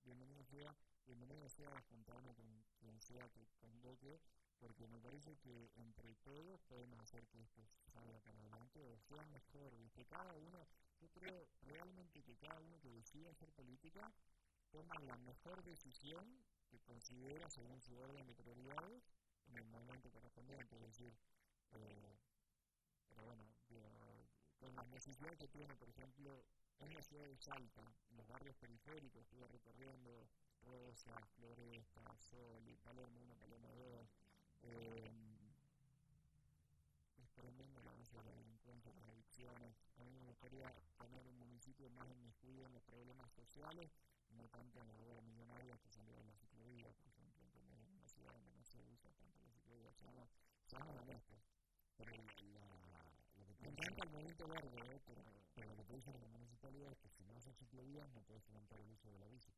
bienvenido 0.03 0.45
sea, 0.45 0.75
bienvenido 1.07 1.49
sea 1.49 1.75
a 1.75 1.81
juntarme 1.81 2.35
con 2.35 2.45
quien 2.77 3.01
sea 3.01 3.27
que 3.29 3.47
convoque, 3.57 4.21
porque 4.59 4.87
me 4.87 5.01
parece 5.01 5.37
que 5.37 5.71
entre 5.73 6.13
todos 6.17 6.61
podemos 6.65 6.99
hacer 6.99 7.25
que 7.29 7.41
esto 7.41 7.65
salga 7.91 8.19
para 8.19 8.37
adelante 8.37 8.85
o 8.85 8.99
sea 8.99 9.25
mejor, 9.25 9.73
y 9.73 9.89
que 9.89 10.05
cada 10.05 10.35
uno, 10.35 10.67
yo 10.99 11.09
creo 11.09 11.47
realmente 11.61 12.21
que 12.21 12.37
cada 12.37 12.59
uno 12.59 12.79
que 12.79 12.91
decida 12.91 13.31
hacer 13.31 13.51
política 13.53 14.13
toma 14.69 14.93
la 14.99 15.17
mejor 15.17 15.63
decisión 15.63 16.43
que 16.73 16.79
considera 16.79 17.47
según 17.51 17.79
su 17.81 17.95
orden 17.99 18.25
de 18.25 18.33
prioridades 18.33 19.03
en 19.45 19.57
el 19.57 19.65
momento 19.65 20.09
correspondiente, 20.09 20.75
es 20.75 20.81
decir, 20.81 21.13
eh, 21.73 22.17
pero 23.09 23.23
bueno, 23.25 23.43
con 24.59 24.75
las 24.75 24.87
necesidades 24.87 25.37
que 25.37 25.47
tiene, 25.49 25.75
por 25.75 25.87
ejemplo, 25.89 26.43
en 26.79 26.93
la 26.95 27.03
ciudad 27.03 27.27
de 27.27 27.37
Salta, 27.37 27.93
en 28.09 28.17
los 28.17 28.27
barrios 28.27 28.55
periféricos, 28.55 29.21
estuve 29.21 29.47
recorriendo 29.49 30.27
Rosa, 30.65 31.13
Floresta, 31.35 32.01
Sol, 32.17 32.67
y 32.67 32.75
Palermo 32.77 33.21
1, 33.21 33.35
Palermo 33.35 33.69
2, 33.75 34.09
eh, 34.63 35.11
tremendo 37.35 37.83
la 37.83 37.91
base 37.91 38.17
de 38.17 38.23
la 38.23 38.31
delincuencia, 38.31 38.91
las 38.93 39.07
adicciones. 39.09 39.75
A 39.97 40.03
mí 40.05 40.11
me 40.11 40.23
gustaría 40.23 40.73
tener 40.97 41.27
un 41.27 41.37
municipio 41.37 41.89
más 41.91 42.09
inmiscuido 42.09 42.65
en 42.65 42.73
los 42.73 42.83
problemas 42.83 43.31
sociales 43.31 43.91
no 44.35 44.47
tanto 44.49 44.81
en 44.81 44.87
la 44.87 44.97
obra 44.97 45.21
millonaria 45.21 45.77
que 45.77 45.89
salió 45.89 46.15
de 46.15 46.23
la 46.23 46.33
ciclovía, 46.33 46.91
por 46.93 47.07
ejemplo, 47.07 47.45
en 47.71 47.95
una 47.95 48.07
ciudad 48.07 48.33
donde 48.33 48.53
no 48.53 48.63
se 48.63 48.79
usa 48.81 49.11
tanto 49.13 49.39
la 49.41 49.49
ciclovía, 49.49 49.91
se 49.93 50.03
llama, 50.05 50.27
se 50.65 50.77
llama 50.77 50.93
Damasco. 50.93 51.41
Pero 51.97 52.11
la, 52.15 52.67
lo 53.37 53.45
que 53.45 53.53
me 53.61 53.69
encanta 53.69 54.03
el 54.03 54.09
movimiento 54.11 54.47
verde, 54.47 54.95
¿eh? 54.95 55.01
pero, 55.05 55.23
pero 55.53 55.67
lo 55.69 55.75
que 55.75 55.83
te 55.85 55.95
dicen 55.95 56.15
en 56.15 56.21
la 56.21 56.27
municipalidad 56.27 56.91
es 56.91 56.99
que 56.99 57.09
si 57.09 57.23
no 57.23 57.35
haces 57.35 57.55
ciclovías 57.57 58.09
no 58.11 58.21
puedes 58.23 58.43
fomentar 58.43 58.79
el 58.79 58.89
uso 58.89 59.11
de 59.11 59.19
la 59.19 59.27
bici. 59.27 59.51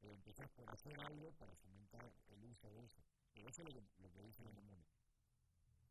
Pero 0.00 0.14
empezás 0.14 0.50
por 0.50 0.70
hacer 0.70 1.00
algo 1.00 1.32
para 1.32 1.54
fomentar 1.56 2.12
el 2.28 2.44
uso 2.44 2.70
de 2.70 2.84
eso. 2.84 3.02
Pero 3.32 3.48
eso 3.48 3.62
es 3.62 3.68
lo 3.68 3.74
que, 3.74 4.02
lo 4.02 4.12
que 4.12 4.22
dicen 4.22 4.46
en 4.46 4.56
el 4.56 4.64
mundo. 4.64 4.86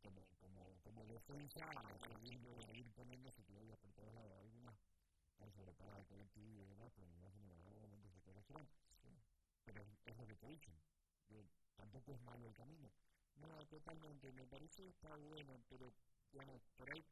Como, 0.02 0.24
como, 0.38 0.80
como 0.82 1.04
defensa 1.06 1.68
a 1.68 2.76
ir 2.76 2.90
poniendo 2.92 3.30
ciclovías 3.32 3.78
por 3.78 3.92
todos 3.92 4.14
lados. 4.14 4.32
Algunas 4.38 4.76
hay 5.40 5.50
sobreparada 5.50 5.98
el 5.98 6.06
colectivo 6.06 6.62
y 6.62 6.66
demás, 6.66 6.92
pero 6.94 7.06
me 7.08 7.16
imagino 7.16 7.46
que 7.46 7.95
te 8.46 8.54
sí. 9.00 9.08
Pero 9.64 9.82
es 10.04 10.16
lo 10.16 10.26
que 10.26 10.36
te 10.36 10.46
dicen. 10.48 10.74
tampoco 11.76 12.12
es 12.12 12.20
malo 12.22 12.48
el 12.48 12.54
camino. 12.54 12.90
No, 13.36 13.66
totalmente. 13.66 14.32
Me 14.32 14.46
parece 14.46 14.82
que 14.82 14.88
está 14.88 15.14
bueno, 15.16 15.60
pero 15.68 15.92
digamos, 16.32 16.62
por 16.76 16.90
ahí 16.90 17.04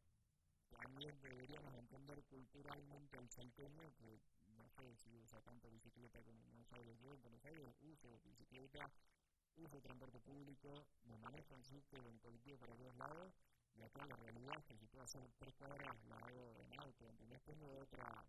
también 0.70 1.20
deberíamos 1.20 1.75
entender 1.75 2.23
culturalmente 2.25 3.16
el 3.18 3.31
salteño 3.31 3.92
que 3.97 4.20
no 4.57 4.68
sé 4.70 4.97
si 4.97 5.16
usa 5.16 5.40
tanto 5.42 5.70
bicicleta 5.70 6.23
como 6.23 6.42
Buenos 6.44 6.73
Aires. 6.73 6.99
Yo 7.01 7.14
en 7.14 7.23
Buenos 7.23 7.44
Aires 7.44 7.75
uso 7.83 8.20
bicicleta, 8.25 8.90
uso 9.57 9.81
transporte 9.81 10.20
público, 10.20 10.87
me 11.05 11.18
manejo 11.18 11.55
en 11.55 11.64
subte 11.64 11.97
en 11.97 12.18
colectivo 12.18 12.59
para 12.59 12.75
todos 12.75 12.97
lados 12.97 13.35
y 13.77 13.83
acá 13.83 14.07
la 14.07 14.16
realidad 14.16 14.59
es 14.59 14.64
que 14.64 14.77
si 14.77 14.87
puedo 14.87 15.05
hacer 15.05 15.29
tres 15.38 15.55
cuadras 15.55 16.05
la 16.05 16.16
hago 16.16 16.57
en 16.61 16.81
auto, 16.81 17.09
¿entendés? 17.09 17.42
Tengo 17.42 17.79
otra, 17.79 18.27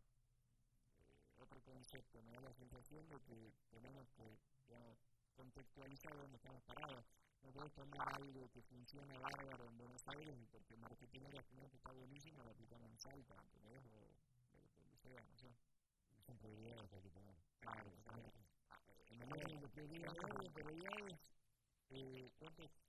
otro 1.40 1.62
concepto, 1.62 2.22
me 2.24 2.32
da 2.32 2.42
la 2.42 2.54
sensación 2.54 3.08
de 3.08 3.20
que 3.22 3.54
tenemos 3.70 4.08
que 4.12 4.38
digamos, 4.68 4.98
contextualizar 5.36 6.16
dónde 6.16 6.38
estamos 6.38 6.64
parados. 6.64 7.06
No 7.44 7.52
puedes 7.52 7.74
tomar 7.74 8.16
algo 8.16 8.50
que 8.50 8.62
funciona 8.64 9.20
bárbaro 9.20 9.68
en 9.68 9.78
Buenos 9.78 10.02
Aires 10.08 10.36
y 10.40 10.46
porque 10.48 10.76
marketing 10.78 11.22
era 11.30 11.44
que 11.44 11.76
está 11.76 11.92
buenísimo, 11.92 12.44
lo 12.44 12.52
aplicamos 12.52 12.90
en 12.90 12.98
Salta, 12.98 13.36
¿entendés? 13.36 13.84
O 13.86 14.10
lo 14.82 14.90
que 14.90 14.98
sea, 14.98 15.22
no 15.22 15.38
sé. 15.38 15.54
Son 16.26 16.38
prioridades 16.40 16.90
que 16.90 16.96
hay 16.96 17.02
que 17.04 17.12
tener. 17.12 17.36
Claro, 17.60 17.92
en 19.10 19.22
el 19.22 19.28
momento 19.28 19.60
de 19.62 19.70
prioridades, 19.70 20.52
prioridades, 20.54 21.20
eh, 21.90 22.32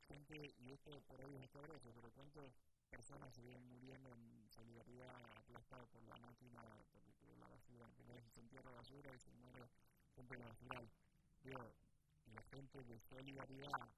gente, 0.08 0.54
y 0.58 0.72
esto 0.72 1.00
por 1.02 1.20
ahí 1.20 1.36
es 1.36 1.50
sabroso, 1.50 1.92
pero 1.94 2.10
cuántas 2.12 2.50
personas 2.90 3.32
se 3.34 3.42
vienen 3.42 3.68
muriendo 3.68 4.10
en 4.14 4.48
solidaridad 4.50 5.14
aplastadas 5.36 5.88
por 5.88 6.02
la 6.04 6.16
máquina, 6.16 6.62
por 6.92 7.38
la 7.38 7.48
basura, 7.48 7.86
¿entendés? 7.86 8.24
Se 8.32 8.40
entierra 8.40 8.70
basura 8.70 9.14
y 9.14 9.18
se 9.18 9.32
muere 9.32 9.68
gente 10.14 10.36
basural. 10.36 10.88
Digo, 11.42 11.74
la 12.32 12.42
gente 12.42 12.82
de 12.84 12.98
solidaridad, 13.00 13.88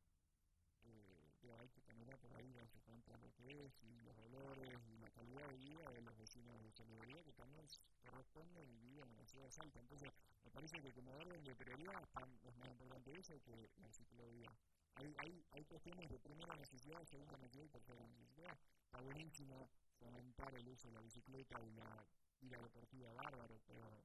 eh, 0.84 1.56
hay 1.60 1.68
que 1.68 1.82
caminar 1.82 2.18
por 2.18 2.34
ahí 2.36 2.52
darse 2.52 2.78
cuenta 2.80 3.12
de 3.12 3.18
lo 3.18 3.32
que 3.34 3.64
es, 3.64 3.82
y 3.82 4.00
los 4.00 4.16
dolores, 4.16 4.80
y 4.88 4.98
la 4.98 5.10
calidad 5.10 5.48
de 5.48 5.56
vida 5.56 5.90
de 5.90 6.02
los 6.02 6.18
vecinos 6.18 6.62
de 6.62 6.70
solidaridad 6.72 7.22
que 7.24 7.32
también 7.32 7.66
corresponden 8.00 8.68
y 8.68 8.78
viven 8.78 9.08
en 9.08 9.16
la 9.16 9.26
ciudad 9.26 9.44
de 9.46 9.52
Salta. 9.52 9.80
Entonces, 9.80 10.10
me 10.44 10.50
parece 10.50 10.80
que 10.80 10.92
como 10.92 11.12
orden 11.12 11.44
de 11.44 11.54
prioridad 11.54 12.02
es 12.44 12.56
más 12.56 12.68
importante 12.68 13.18
eso 13.18 13.40
que 13.42 13.70
la 13.80 13.92
ciclovía 13.92 14.50
hay, 14.98 15.14
hay, 15.18 15.44
hay 15.52 15.64
cuestiones 15.64 16.10
de 16.10 16.18
primera 16.18 16.56
necesidad, 16.56 17.04
segunda 17.04 17.36
necesidad 17.38 17.64
y 17.64 17.68
tercera 17.68 18.06
necesidad. 18.06 18.58
Está 18.84 19.00
buenísimo 19.00 19.70
fomentar 19.98 20.54
el 20.54 20.68
uso 20.68 20.88
de 20.88 20.94
la 20.94 21.00
bicicleta 21.00 21.60
y 21.62 21.70
la 21.72 22.06
vida 22.40 22.58
deportiva 22.58 23.12
bárbaro, 23.12 23.60
pero 23.66 24.04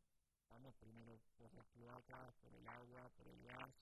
vamos 0.50 0.76
primero 0.76 1.20
por 1.38 1.54
las 1.56 1.68
cloacas, 1.70 2.36
por 2.36 2.54
el 2.54 2.68
agua, 2.68 3.10
por 3.10 3.28
el 3.28 3.42
gas. 3.44 3.76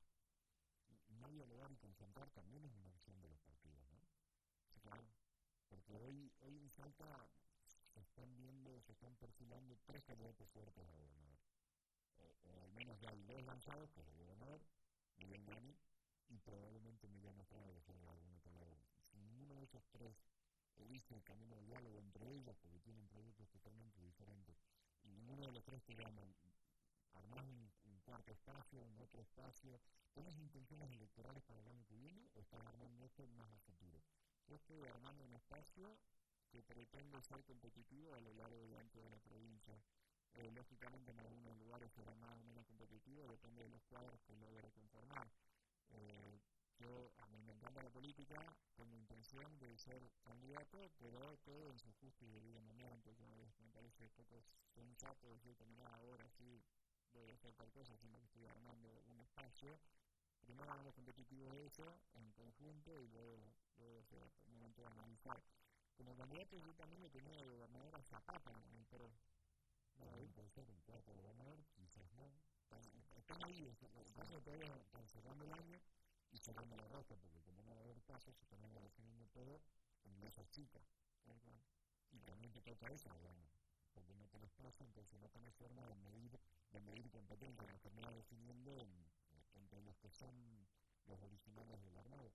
Y 1.10 1.15
no 1.15 1.30
dialogar 1.30 1.71
y 1.71 1.78
concentrar 1.78 2.30
también 2.32 2.63
es 2.63 2.74
una 2.76 2.89
opción 2.89 3.19
de 3.21 3.28
los 3.28 3.39
partidos, 3.41 3.86
¿no? 3.91 4.00
Porque 5.67 5.93
hoy, 5.95 6.32
hoy 6.39 6.58
en 6.58 6.69
Salta 6.69 7.30
se 7.93 8.00
están 8.00 8.36
viendo, 8.38 8.80
se 8.82 8.93
están 8.93 9.15
perfilando 9.15 9.78
tres 9.86 10.04
candidatos 10.04 10.50
fuertes 10.50 10.86
a 10.86 10.91
gobernador. 10.91 11.38
O, 12.19 12.50
o, 12.50 12.62
al 12.62 12.71
menos 12.71 13.00
ya 13.00 13.10
hay 13.10 13.21
dos 13.24 13.43
lanzados, 13.43 13.91
que 13.91 14.02
es 14.02 14.08
el 14.08 14.17
gobernador, 14.17 14.62
Miguel 15.17 15.45
Gani, 15.45 15.76
y 16.32 16.39
probablemente 16.39 17.08
me 17.10 17.20
llame 17.20 17.44
a 17.44 17.46
de 17.46 18.08
algún 18.08 18.34
otro 18.34 18.54
lado. 18.60 18.76
Si 19.12 19.20
ninguno 19.20 19.56
de 19.56 19.65
esos 19.65 19.84
tres 19.91 20.15
elige 20.78 21.13
el 21.13 21.24
camino 21.24 21.56
del 21.56 21.65
diálogo 21.65 22.00
entre 22.00 22.32
ellos, 22.34 22.56
porque 22.62 22.80
tienen 22.80 23.08
proyectos 23.10 23.50
totalmente 23.50 24.00
diferentes, 24.00 24.56
y 25.04 25.10
ninguno 25.10 25.46
de 25.48 25.52
los 25.52 25.63
tres 25.63 25.84
te 25.84 25.96
llama, 25.96 26.22
armás 27.13 27.46
un, 27.46 27.72
cuarto 28.06 28.32
espacio, 28.32 28.82
un 28.82 28.98
otro 29.00 29.22
espacio, 29.22 29.80
¿tienes 30.13 30.36
intenciones 30.38 30.89
electorales 30.91 31.44
para 31.44 31.60
el 31.60 31.67
año 31.67 31.86
que 31.86 31.96
viene 31.96 32.28
o 32.34 32.41
estás 32.41 32.65
armando 32.65 33.06
esto 33.06 33.28
más 33.28 33.52
a 33.52 33.60
futuro? 33.60 34.02
Yo 34.48 34.56
estoy 34.56 34.88
armando 34.88 35.24
un 35.24 35.34
espacio 35.34 35.98
que 36.50 36.63
pretende 36.63 37.22
ser 37.22 37.44
competitivo 37.44 38.15
a 38.15 38.22
lo 38.22 38.34
largo 38.34 38.65
y 38.65 38.76
ancho 38.76 39.02
de 39.02 39.10
la 39.10 39.20
provincia. 39.20 39.82
Eh, 40.34 40.52
lógicamente 40.52 41.12
en 41.12 41.20
algunos 41.20 41.58
lugares 41.58 41.91
será 41.94 42.15
más 42.15 42.34
o 42.38 42.44
menos 42.44 42.65
competitivo, 42.65 43.28
depende 43.28 43.63
de 43.63 43.70
los 43.70 43.84
cuadros 43.84 44.20
que 44.22 44.36
logre 44.36 44.72
conformar. 44.72 45.30
Eh, 45.93 46.39
yo, 46.80 47.12
a 47.17 47.27
mí 47.27 47.41
me 47.43 47.54
encanta 47.54 47.84
la 47.84 47.89
política, 47.89 48.58
tengo 48.75 48.97
intención 48.97 49.60
de 49.60 49.77
ser 49.77 50.12
candidato, 50.23 50.91
pero 50.97 51.38
todo 51.43 51.69
en 51.69 51.80
su 51.80 51.91
justo 51.93 52.25
y 52.25 52.32
debido 52.32 52.62
momento. 52.62 53.12
Yo 53.13 53.27
me 53.27 53.71
parece 53.71 54.10
poco 54.10 54.43
sensato 54.73 55.30
decir 55.30 55.56
que 55.56 55.65
mira, 55.65 55.88
ahora 55.95 56.27
sí 56.30 56.63
voy 57.13 57.30
a 57.30 57.36
hacer 57.36 57.54
tal 57.56 57.71
cosa, 57.71 57.95
sino 57.97 58.17
que 58.19 58.25
estoy 58.25 58.45
armando 58.45 59.01
un 59.08 59.19
espacio. 59.19 59.80
Primero 60.39 60.71
hagamos 60.71 60.95
competitivo 60.95 61.49
de 61.49 61.65
eso 61.67 62.01
en 62.13 62.32
conjunto 62.32 62.97
y 62.97 63.08
luego, 63.08 63.54
luego 63.77 64.04
se 64.04 64.17
momento 64.47 64.82
de 64.82 64.88
analizar. 64.88 65.41
Como 65.95 66.15
candidato 66.15 66.58
yo 66.58 66.73
también 66.73 67.01
tenía 67.12 67.38
de 67.38 67.45
gobernador 67.45 67.95
a 67.95 68.04
Zapata 68.04 68.51
en 68.69 68.75
el 68.77 68.86
Perú. 68.86 69.12
No, 69.97 70.12
ahí 70.13 70.27
puede 70.30 70.49
ser 70.49 70.67
un 70.69 70.82
cuarto 70.82 71.13
gobernador, 71.13 71.63
quizás 71.75 72.12
no 72.13 72.32
están 73.15 73.43
ahí, 73.43 73.67
están 73.67 74.27
todavía 74.43 74.73
cerrando 75.07 75.45
el 75.45 75.53
año 75.53 75.79
y 76.31 76.38
cerrando 76.38 76.75
la 76.77 76.88
rosca, 76.88 77.15
porque 77.15 77.41
como 77.41 77.62
no 77.63 77.75
va 77.75 77.81
a 77.81 77.84
haber 77.84 78.01
pasos, 78.01 78.36
se 78.36 78.43
están 78.43 78.62
definiendo 78.81 79.25
todo 79.27 79.62
en 80.05 80.19
mesas 80.19 80.49
chicas. 80.51 80.84
Y 82.12 82.19
también 82.21 82.51
te 82.51 82.62
toca 82.62 82.88
eso, 82.88 83.10
porque 83.93 84.13
no 84.15 84.27
tenés 84.27 84.51
paso, 84.51 84.84
entonces 84.84 85.19
no 85.19 85.29
tenés 85.29 85.53
forma 85.55 85.86
de 85.88 85.95
medir, 85.95 86.39
de 86.71 86.79
medir 86.81 87.10
competencia, 87.10 87.67
lo 87.67 87.79
terminas 87.79 88.15
definiendo 88.15 88.75
entre 89.55 89.81
los 89.81 89.97
que 89.97 90.10
son 90.10 90.67
los 91.07 91.21
originales 91.21 91.81
del 91.84 91.97
armado. 91.97 92.31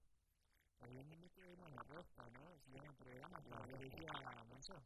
Obviamente 0.81 1.31
que 1.31 1.53
es 1.53 1.59
una 1.59 1.83
rosca, 1.85 2.29
¿no? 2.31 2.59
Si 2.59 2.77
hay 2.77 2.87
un 2.87 2.97
programa 2.97 3.43
que 3.43 3.51
lo 3.51 3.79
decía 3.79 4.45
Monzó. 4.49 4.83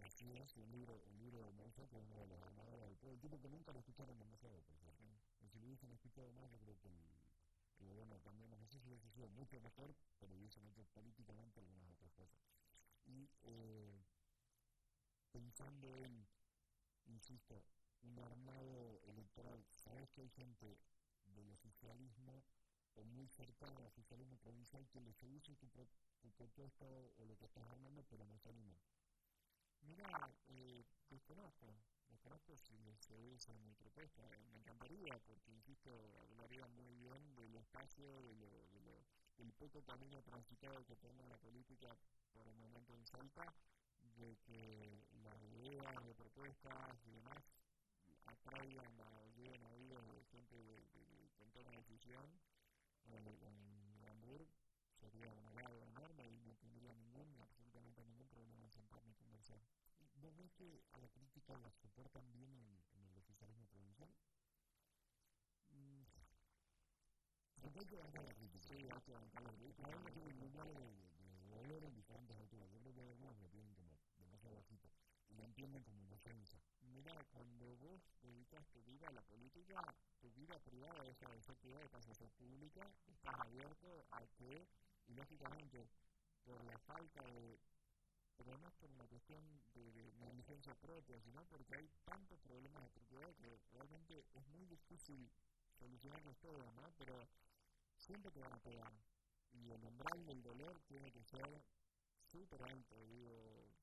Así 0.00 0.32
es, 0.32 0.56
un 0.56 0.70
libro, 0.70 1.02
un 1.06 1.18
libro 1.18 1.42
de 1.42 1.52
Mesa, 1.52 1.86
que 1.88 1.96
es 1.96 2.02
uno 2.02 2.18
de 2.18 2.26
los 2.26 2.40
armadores 2.42 2.86
del 2.86 2.96
pueblo, 2.96 3.18
tipo 3.20 3.40
que 3.40 3.48
nunca 3.48 3.72
lo 3.72 3.78
escucharon 3.80 4.18
demasiado, 4.18 4.60
por 4.62 4.76
ejemplo. 4.76 5.18
Si 5.50 5.58
lo 5.58 5.66
hubiesen 5.66 5.92
escuchado 5.92 6.32
más, 6.32 6.50
yo 6.50 6.58
creo 6.58 6.78
que 6.80 6.88
el, 6.88 6.98
el 7.80 7.86
gobierno 7.86 8.18
también, 8.20 8.50
no 8.50 8.66
sé 8.66 8.80
si 8.80 8.88
hubiese 8.88 9.10
sido 9.10 9.28
mucho 9.28 9.60
mejor, 9.60 9.94
pero 10.18 10.34
hubiesen 10.34 10.66
hecho 10.66 10.84
políticamente 10.94 11.60
algunas 11.60 11.90
otras 11.90 12.12
cosas. 12.12 12.38
Y 13.06 13.30
eh, 13.42 14.04
pensando 15.32 15.96
en, 15.98 16.26
insisto, 17.06 17.62
un 18.02 18.18
armado 18.18 19.00
electoral, 19.04 19.64
sabes 19.74 20.10
que 20.10 20.22
hay 20.22 20.30
gente 20.30 20.78
del 21.34 21.50
oficialismo 21.50 22.42
o 22.94 23.04
muy 23.04 23.28
cercana 23.28 23.78
al 23.78 23.86
oficialismo 23.86 24.36
provincial 24.38 24.86
que 24.88 25.00
le 25.00 25.12
seduce 25.12 25.54
tu, 25.56 25.68
tu 26.20 26.30
propuesta 26.32 26.86
o 27.18 27.24
lo 27.24 27.36
que 27.36 27.46
estás 27.46 27.66
armando, 27.68 28.04
pero 28.10 28.26
no 28.26 28.38
se 28.38 28.48
anima. 28.48 28.76
Mira, 29.88 30.30
eh, 30.48 30.84
desconozco, 31.10 31.66
desconozco 32.08 32.56
si 32.56 32.76
les 32.78 33.00
seduce 33.00 33.52
mi 33.58 33.74
propuesta. 33.74 34.22
Me 34.52 34.58
encantaría, 34.58 35.18
porque, 35.26 35.50
insisto, 35.50 35.90
hablaría 36.22 36.66
muy 36.68 36.94
bien 36.94 37.34
del 37.34 37.56
espacio, 37.56 38.06
de 38.22 38.34
lo, 38.34 38.48
de 38.72 38.78
del 39.38 39.52
poco 39.52 39.82
camino 39.82 40.20
transitado 40.22 40.84
que 40.84 40.96
tengo 40.96 41.22
en 41.22 41.28
la 41.28 41.38
política 41.38 41.96
por 42.32 42.46
el 42.48 42.56
momento 42.56 42.92
en 42.92 43.06
Salta, 43.06 43.54
de 44.16 44.36
que 44.44 45.04
las 45.22 45.40
ideas 45.42 46.04
de 46.04 46.14
propuestas 46.14 47.06
y 47.06 47.10
demás 47.12 47.44
atraigan 48.26 49.00
a, 49.00 49.26
lleguen 49.36 49.62
a 49.62 49.70
oídos 49.70 50.04
de 50.10 50.24
gente 50.24 50.56
de, 50.56 50.86
de, 50.86 51.06
de, 51.06 51.30
que 51.38 51.50
toma 51.50 51.70
decisión 51.70 52.26
en 53.06 53.14
Hamburgo 53.14 53.48
sería 55.00 55.28
un 55.30 55.38
agrado 55.46 55.82
enorme 55.82 56.26
y 56.26 56.40
no 56.46 56.54
tendría 56.56 56.92
ningún, 56.94 57.34
absolutamente 57.40 58.04
ningún 58.04 58.28
problema 58.28 58.64
en 58.64 58.70
sentarme 58.70 59.10
y 59.10 59.14
conversar. 59.14 59.60
¿Vos 60.20 60.36
ves 60.36 60.52
que 60.52 60.82
a 60.92 60.98
la 60.98 61.08
crítica 61.08 61.56
la 61.58 61.70
soportan 61.70 62.30
bien 62.32 62.50
en, 62.52 62.82
en 62.94 63.06
el 63.06 63.16
oficialismo 63.16 63.66
provincial? 63.66 64.10
Mm. 65.70 66.02
Hay 67.78 67.86
que 67.86 67.96
bancar 67.96 68.24
la 68.24 68.34
crítica. 68.34 68.66
Sí, 68.66 68.74
hay 68.74 69.00
que 69.02 69.12
bancar 69.12 69.42
la 69.42 69.52
crítica. 69.52 69.88
Hay 69.88 70.12
que 70.12 70.20
terminar 70.20 70.66
de, 70.66 70.82
de, 70.82 71.48
volver 71.48 71.84
en 71.84 71.94
diferentes 71.94 72.36
alturas. 72.36 72.68
Yo 72.70 72.80
creo 72.80 72.94
que 72.94 73.00
algunos 73.00 73.38
lo 73.38 73.48
tienen 73.48 73.74
como 73.74 73.96
demasiado 74.18 74.56
bajito 74.56 74.88
y 75.28 75.34
lo 75.34 75.44
entienden 75.44 75.82
como 75.84 76.02
inocencia. 76.02 76.60
Mira, 76.80 77.24
cuando 77.30 77.76
vos 77.76 78.02
dedicas 78.22 78.66
tu 78.70 78.82
vida 78.82 79.08
a 79.08 79.12
la 79.12 79.22
política, 79.22 79.94
tu 80.20 80.32
vida 80.32 80.58
privada 80.60 81.04
deja 81.04 81.28
de 81.30 81.40
ser 81.42 81.56
privada 81.56 81.84
y 81.84 81.88
pasa 81.88 82.10
a 82.10 82.14
ser 82.14 82.30
pública, 82.30 82.90
estás 83.06 83.34
abierto 83.38 84.06
a 84.10 84.26
que 84.38 84.66
y 85.08 85.14
lógicamente, 85.14 85.88
por 86.44 86.62
la 86.64 86.78
falta 86.78 87.22
de, 87.32 87.58
pero 88.36 88.56
no 88.58 88.68
es 88.68 88.74
por 88.74 88.90
una 88.90 89.06
cuestión 89.06 89.42
de, 89.74 89.92
de 89.92 90.12
negligencia 90.12 90.74
propia, 90.76 91.20
sino 91.20 91.44
porque 91.46 91.74
hay 91.76 91.88
tantos 92.04 92.38
problemas 92.40 92.82
de 92.82 92.90
propiedad 92.90 93.34
que 93.36 93.58
realmente 93.72 94.24
es 94.34 94.46
muy 94.48 94.66
difícil 94.66 95.30
solucionarlos 95.78 96.38
todos, 96.38 96.74
¿no? 96.74 96.92
Pero 96.98 97.28
siempre 97.96 98.30
te 98.30 98.40
van 98.40 98.52
a 98.52 98.60
pegar. 98.60 98.92
Y 99.52 99.70
el 99.70 99.84
umbral 99.84 100.26
del 100.26 100.42
dolor 100.42 100.78
tiene 100.86 101.10
que 101.10 101.24
ser 101.24 101.64
súper 102.20 102.62
alto, 102.62 102.94
digo, 103.06 103.74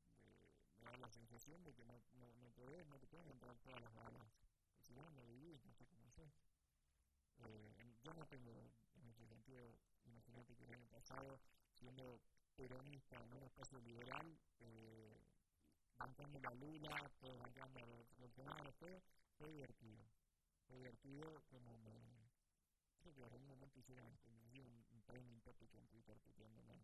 me 0.80 0.92
da 0.92 0.98
la 0.98 1.10
sensación 1.10 1.64
de 1.64 1.74
que 1.74 1.84
no, 1.86 2.02
no, 2.14 2.34
no, 2.36 2.52
podés, 2.52 2.86
no 2.88 3.00
te 3.00 3.08
pueden 3.08 3.30
entrar 3.30 3.58
todas 3.60 3.82
las 3.82 3.94
balas. 3.96 4.28
Si 4.82 4.94
no, 4.94 5.10
no 5.12 5.26
vivís, 5.26 5.64
no 5.66 5.74
sé 5.74 5.86
cómo 5.88 6.06
hacer. 6.08 6.30
Eh, 7.40 7.96
yo 8.04 8.14
no 8.14 8.26
tengo, 8.28 8.52
en 9.02 9.10
ese 9.10 9.26
sentido, 9.26 9.76
imagínate 10.06 10.56
que 10.56 10.64
el 10.64 10.74
año 10.74 10.88
pasado, 10.88 11.40
siendo 11.74 12.20
peronista 12.56 13.22
en 13.24 13.34
un 13.34 13.44
espacio 13.44 13.80
liberal, 13.82 14.38
eh, 14.60 15.20
bancando 15.98 16.40
la 16.40 16.54
Lula, 16.54 17.12
todo 17.20 17.38
bancando 17.38 17.80
a 17.80 17.86
los 17.86 18.18
Bolsonaro, 18.18 18.72
fue, 18.74 19.02
fue 19.38 19.50
divertido. 19.52 20.04
Fue 20.68 20.78
divertido 20.78 21.44
como 21.50 21.78
me. 21.80 22.26
Creo 23.02 23.14
que 23.14 23.20
en 23.22 23.26
algún 23.26 23.48
momento 23.48 23.80
hicieron 23.80 24.08
un, 24.26 24.86
un 24.92 25.02
training 25.04 25.40
topic 25.42 25.74
en 25.76 25.88
Twitter 25.88 26.18
puteándome. 26.20 26.82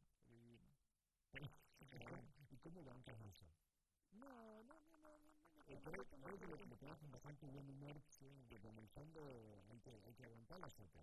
¿Y 2.52 2.58
cómo 2.58 2.84
bancas 2.84 3.20
eso? 3.22 3.46
No, 4.12 4.64
no, 4.64 4.74
no, 4.74 5.00
no, 5.00 5.18
no, 5.18 5.18
no. 5.18 5.32
Creo, 5.66 5.82
creo 5.82 6.38
que 6.38 6.48
lo 6.48 6.78
queda 6.78 6.96
con 6.98 7.12
bastante 7.12 7.48
buen 7.48 7.68
humor, 7.70 8.02
que 8.04 8.60
fondo 8.94 9.64
hay 9.70 10.14
que, 10.14 10.24
aguantar 10.24 10.60
la 10.60 10.70
sopa. 10.70 11.02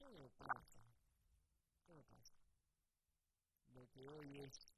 Todo 0.00 0.30
pasa, 0.38 0.80
todo 1.86 2.02
pasa. 2.04 2.34
Lo 3.74 3.86
que 3.90 4.08
hoy 4.08 4.38
es 4.38 4.72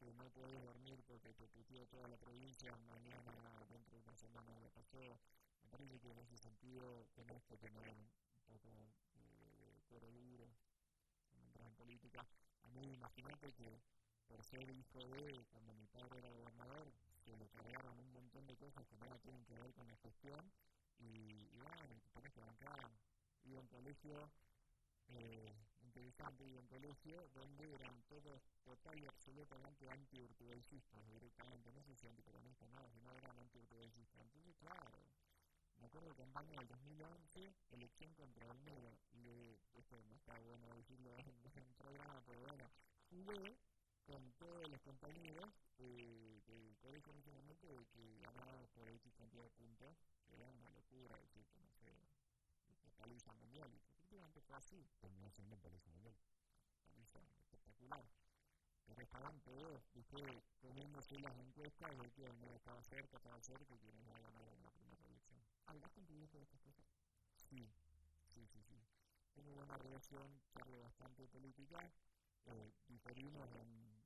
que 0.00 0.12
no 0.14 0.28
puedes 0.30 0.60
dormir 0.60 1.00
porque 1.06 1.32
te 1.32 1.46
puteó 1.46 1.86
toda 1.86 2.08
la 2.08 2.16
provincia, 2.16 2.76
mañana, 2.90 3.64
dentro 3.70 3.96
de 3.96 4.02
una 4.02 4.16
semana 4.16 4.58
ya 4.58 4.68
pasó. 4.70 5.20
Me 5.62 5.70
parece 5.70 6.00
que 6.00 6.10
en 6.10 6.18
ese 6.18 6.36
sentido 6.36 7.06
tenés 7.14 7.44
que 7.44 7.56
tener 7.56 7.86
un 7.88 8.10
poco 8.48 8.68
de 8.68 9.80
cuero 9.88 10.08
entras 10.10 11.66
en 11.66 11.74
política. 11.76 12.26
A 12.64 12.70
mí 12.70 12.94
imagínate 12.94 13.52
que 13.52 13.80
por 14.26 14.42
ser 14.42 14.68
hijo 14.70 14.98
de, 14.98 15.46
cuando 15.52 15.72
mi 15.74 15.86
padre 15.86 16.18
era 16.18 16.30
gobernador, 16.30 16.92
se 17.24 17.36
le 17.36 17.48
cargaron 17.48 17.96
un 17.96 18.12
montón 18.12 18.44
de 18.48 18.56
cosas 18.56 18.84
que 18.88 18.96
nada 18.96 19.18
tienen 19.20 19.44
que 19.44 19.54
ver 19.54 19.72
con 19.74 19.86
la 19.86 19.96
gestión 19.98 20.50
y, 20.98 21.46
y 21.54 21.58
bueno, 21.60 22.00
te 22.02 22.10
tenés 22.10 22.32
que 22.32 22.40
bancar. 22.40 22.90
Iba 23.44 23.58
a 23.60 23.62
un 23.62 23.68
colegio 23.68 24.30
eh, 25.14 25.54
interesante 25.82 26.46
y 26.46 26.54
un 26.54 26.66
colegio 26.66 27.28
donde 27.34 27.74
eran 27.74 28.02
todos 28.08 28.42
total 28.64 28.98
y 29.00 29.06
absolutamente 29.06 29.88
anti-urtubaicistas 29.90 31.08
directamente, 31.10 31.72
no 31.72 31.82
sé 31.82 31.94
si 31.96 32.06
antiperonistas, 32.06 32.68
nada, 32.70 32.88
sino 32.90 33.12
eran 33.14 33.38
anti-urtubaicistas. 33.38 34.22
Entonces, 34.22 34.54
claro, 34.56 34.86
me 35.78 35.86
acuerdo 35.86 36.10
que 36.10 36.22
campaña 36.22 36.58
del 36.58 36.68
2011, 36.68 37.54
elección 37.70 38.12
contra 38.14 38.52
negro, 38.64 38.98
y 39.12 39.56
esto 39.78 39.96
no 40.04 40.14
está 40.14 40.38
bueno 40.40 40.66
decirlo 40.74 41.16
en 41.18 41.34
un 41.68 41.74
programa, 41.74 42.22
pero 42.26 42.40
bueno, 42.42 42.70
jugué 43.10 43.56
con 44.04 44.32
todos 44.38 44.68
los 44.68 44.80
compañeros 44.80 45.48
eh, 45.78 46.40
del 46.46 46.76
colegio 46.78 47.12
en 47.12 47.18
ese 47.18 47.30
momento 47.30 47.66
de 47.68 47.84
que 47.86 48.18
ganábamos 48.18 48.68
por 48.70 48.88
X 48.88 49.14
cantidad 49.14 49.44
de 49.44 49.50
puntos, 49.50 49.96
que 50.26 50.34
era 50.34 50.50
una 50.50 50.70
locura 50.70 51.14
decir 51.18 51.46
no 51.56 51.68
sé, 51.78 52.90
paliza 52.96 53.32
mundial, 53.34 53.70
efectivamente 54.08 54.40
fue 54.40 54.56
así, 54.56 54.88
terminó 55.00 55.28
siendo 55.30 55.58
paliza 55.58 55.90
mundial, 55.90 56.16
paliza 56.86 57.18
espectacular. 57.36 58.08
Pero 58.86 59.02
estaban 59.02 59.38
todos, 59.40 59.82
viste, 59.92 60.16
poniéndose 60.62 61.18
las 61.20 61.36
encuestas 61.36 61.90
de 61.98 62.10
que 62.12 62.24
el 62.24 62.42
estaba 62.56 62.82
cerca, 62.84 63.18
estaba 63.18 63.38
cerca 63.42 63.74
y 63.74 63.78
quienes 63.78 64.02
iba 64.02 64.16
a 64.16 64.20
ganar 64.20 64.48
en 64.48 64.62
la 64.62 64.70
primera 64.70 65.04
elección. 65.04 65.44
¿Hablas 65.66 65.90
con 65.92 66.06
tu 66.06 66.14
viejo 66.14 66.38
de 66.38 66.44
estas 66.44 66.60
cosas? 66.62 66.86
Sí, 67.36 67.70
sí, 68.32 68.46
sí, 68.46 68.62
sí. 68.62 68.80
Tengo 69.34 69.52
buena 69.52 69.76
relación, 69.76 70.40
charlo 70.54 70.80
bastante 70.80 71.28
política, 71.28 71.92
eh, 72.46 72.72
diferimos 72.88 73.46
en 73.52 74.02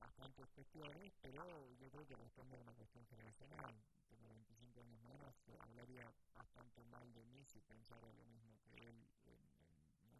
bastantes 0.00 0.50
cuestiones, 0.50 1.12
pero 1.22 1.70
yo 1.78 1.88
creo 1.90 2.04
que 2.04 2.16
responde 2.16 2.56
a 2.56 2.62
una 2.62 2.74
cuestión 2.74 3.06
generacional 3.06 3.80
tengo 4.10 4.28
25 4.28 4.80
años 4.80 5.00
menos, 5.02 5.34
hablaría 5.60 6.12
bastante 6.34 6.84
mal 6.84 7.12
de 7.14 7.24
mí 7.26 7.44
si 7.44 7.60
pensara 7.60 8.10
lo 8.12 8.26
mismo 8.26 8.58
que 8.64 8.70
él 8.90 9.06
en, 9.24 9.38
en 9.62 9.70
una 9.78 9.88
serie 9.94 10.19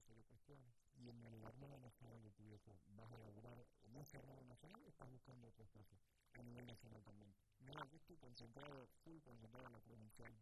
Y 1.00 1.08
en 1.08 1.22
el 1.22 1.46
armado 1.46 1.78
nacional 1.78 2.20
de 2.22 2.30
tu 2.32 2.44
viejo, 2.44 2.76
¿vas 2.88 3.10
a 3.10 3.18
lograr 3.18 3.64
en 3.84 3.96
ese 3.96 4.18
armado 4.18 4.44
nacional 4.44 4.82
o 4.84 4.88
estás 4.88 5.08
buscando 5.08 5.48
otro 5.48 5.64
espacio 5.64 5.98
a 6.34 6.42
nivel 6.42 6.66
nacional 6.66 7.02
también? 7.04 7.34
No, 7.60 7.72
yo 7.88 7.96
estoy 7.96 8.16
concentrado, 8.16 8.86
full 9.02 9.18
concentrado 9.20 9.66
en 9.66 9.72
la 9.72 9.80
provincial, 9.80 10.32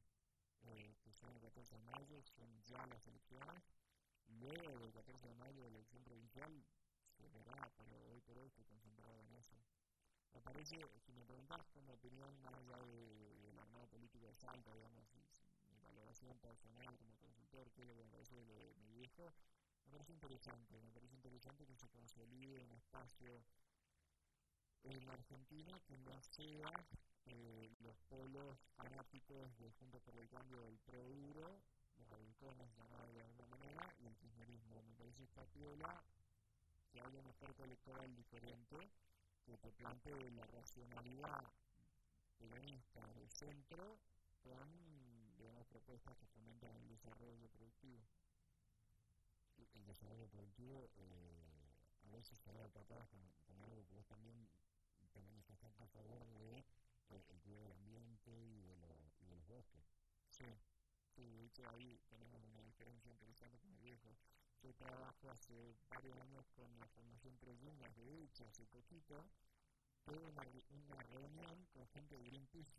eh, 0.63 0.97
que 1.05 1.13
son 1.13 1.31
el 1.35 1.41
14 1.41 1.77
de 1.77 1.83
mayo, 1.83 2.23
son 2.25 2.61
ya 2.65 2.85
las 2.87 3.07
elecciones. 3.07 3.63
Luego 4.27 4.81
del 4.81 4.93
14 4.93 5.29
de 5.29 5.35
mayo 5.35 5.63
la 5.63 5.69
elección 5.69 6.03
provincial 6.03 6.65
se 7.17 7.29
verá, 7.29 7.71
pero 7.77 7.97
hoy 8.11 8.21
por 8.23 8.37
hoy 8.39 8.49
estoy 8.49 8.65
concentrado 8.65 9.23
en 9.23 9.35
eso. 9.35 9.57
Me 10.33 10.43
parece, 10.43 10.77
si 11.05 11.13
me 11.13 11.25
preguntas 11.25 11.71
como 11.71 11.95
opinión 11.95 12.41
más 12.43 12.55
allá 12.55 12.79
de, 12.79 13.37
del 13.43 13.59
armado 13.59 13.87
político 13.87 14.27
de 14.27 14.35
Salta, 14.35 14.75
digamos, 14.75 15.07
y, 15.15 15.23
mi 15.71 15.79
valoración 15.81 16.37
personal 16.39 16.97
como 16.97 17.17
consultor, 17.19 17.71
me 17.77 18.11
parece 18.11 18.35
de, 18.35 18.75
de 18.75 18.75
mi 18.83 18.95
viejo, 18.95 19.33
me 19.89 19.93
parece 19.93 20.13
interesante, 20.13 20.81
me 20.83 20.91
parece 20.91 21.15
interesante 21.15 21.65
que 21.65 21.75
se 21.75 21.89
consolide 21.89 22.61
un 22.61 22.73
espacio 22.73 23.43
en 24.83 25.09
Argentina 25.09 25.81
que 25.87 25.97
no 25.97 26.21
sea 26.21 26.87
eh, 27.25 27.71
los 27.81 27.97
polos 28.11 28.59
fanáticos 28.77 29.57
del 29.59 29.73
Junto 29.73 29.99
por 30.01 30.15
el 30.19 30.29
Cambio 30.29 30.61
del 30.61 30.79
Pro 30.81 31.03
Duro, 31.03 31.63
los 31.97 32.13
halcones 32.13 32.71
llamados 32.77 33.15
de 33.15 33.23
alguna 33.23 33.47
manera, 33.47 33.95
y 34.01 34.07
el 34.07 34.17
kirchnerismo. 34.17 34.83
Me 34.83 34.95
parece 34.95 35.25
esta 35.25 35.45
piola 35.47 36.05
que 36.93 37.01
haya 37.01 37.21
una 37.21 37.31
oferta 37.31 37.65
electoral 37.65 38.15
diferente 38.15 38.77
que 39.47 39.57
te 39.57 39.73
plantee 39.73 40.31
la 40.33 40.45
racionalidad 40.49 41.51
peronista 42.37 43.07
del 43.15 43.31
centro 43.31 43.99
con 44.43 44.69
digamos, 45.39 45.67
propuestas 45.69 46.15
que 46.19 46.27
fomentan 46.27 46.77
el 46.77 46.89
desarrollo 46.89 47.49
productivo. 47.49 48.03
El 49.75 49.85
desarrollo 49.87 50.29
productivo 50.29 50.91
eh, 50.97 51.75
a 52.03 52.11
veces 52.11 52.39
se 52.39 52.53
de 52.53 52.69
patadas 52.69 53.09
con, 53.09 53.21
con, 53.47 53.61
algo 53.63 53.85
que 53.87 53.95
vos 53.95 54.07
también 54.07 54.49
que 55.13 55.21
manifestaste 55.21 55.83
a 55.83 55.89
favor 55.89 56.25
de, 56.27 56.65
el 57.09 57.23
cuidado 57.41 57.65
del 57.65 57.73
ambiente 57.73 58.31
y 58.31 58.63
de, 58.63 58.77
y 59.21 59.27
de 59.27 59.35
los 59.35 59.47
bosques. 59.47 59.83
Sí, 60.31 60.47
sí, 61.15 61.29
de 61.29 61.47
hecho 61.47 61.69
ahí 61.71 61.99
tenemos 62.09 62.43
una 62.45 62.63
diferencia 62.63 63.11
interesante 63.11 63.59
con 63.59 63.73
el 63.73 63.81
viejo. 63.81 64.17
Yo 64.63 64.75
trabajo 64.75 65.31
hace 65.31 65.77
varios 65.89 66.17
años 66.19 66.45
con 66.55 66.79
la 66.79 66.89
Fundación 66.89 67.37
Proyungas, 67.39 67.95
de 67.97 68.25
hecho, 68.25 68.45
hace 68.47 68.67
poquito, 68.67 69.25
tuve 70.05 70.27
una, 70.27 71.03
reunión 71.03 71.67
con 71.73 71.87
gente 71.89 72.17
de 72.17 72.25
Greenpeace 72.25 72.75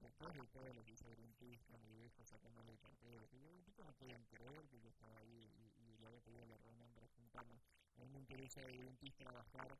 después 0.00 0.34
de 0.34 0.46
todo 0.48 0.72
lo 0.72 0.84
que 0.84 0.92
hizo 0.92 1.10
Greenpeace 1.12 1.64
con 1.66 1.80
el 1.84 1.94
viejo 1.94 2.24
sacándole 2.24 2.72
el 2.72 2.78
cartel, 2.78 3.28
que 3.28 3.40
yo 3.40 3.84
no 3.84 3.92
podían 3.92 4.24
creer 4.24 4.68
que 4.68 4.80
yo 4.80 4.88
estaba 4.88 5.18
ahí 5.18 5.52
y, 5.78 5.81
y 6.02 6.04
le 6.04 6.08
había 6.08 6.20
pedido 6.20 6.46
la 6.46 6.58
reunión 6.58 6.92
para 6.92 7.06
juntarnos. 7.08 7.62
A 7.96 8.00
mí 8.00 8.10
me 8.10 8.18
interesa 8.18 8.60
de 8.60 8.74
trabajar 9.16 9.78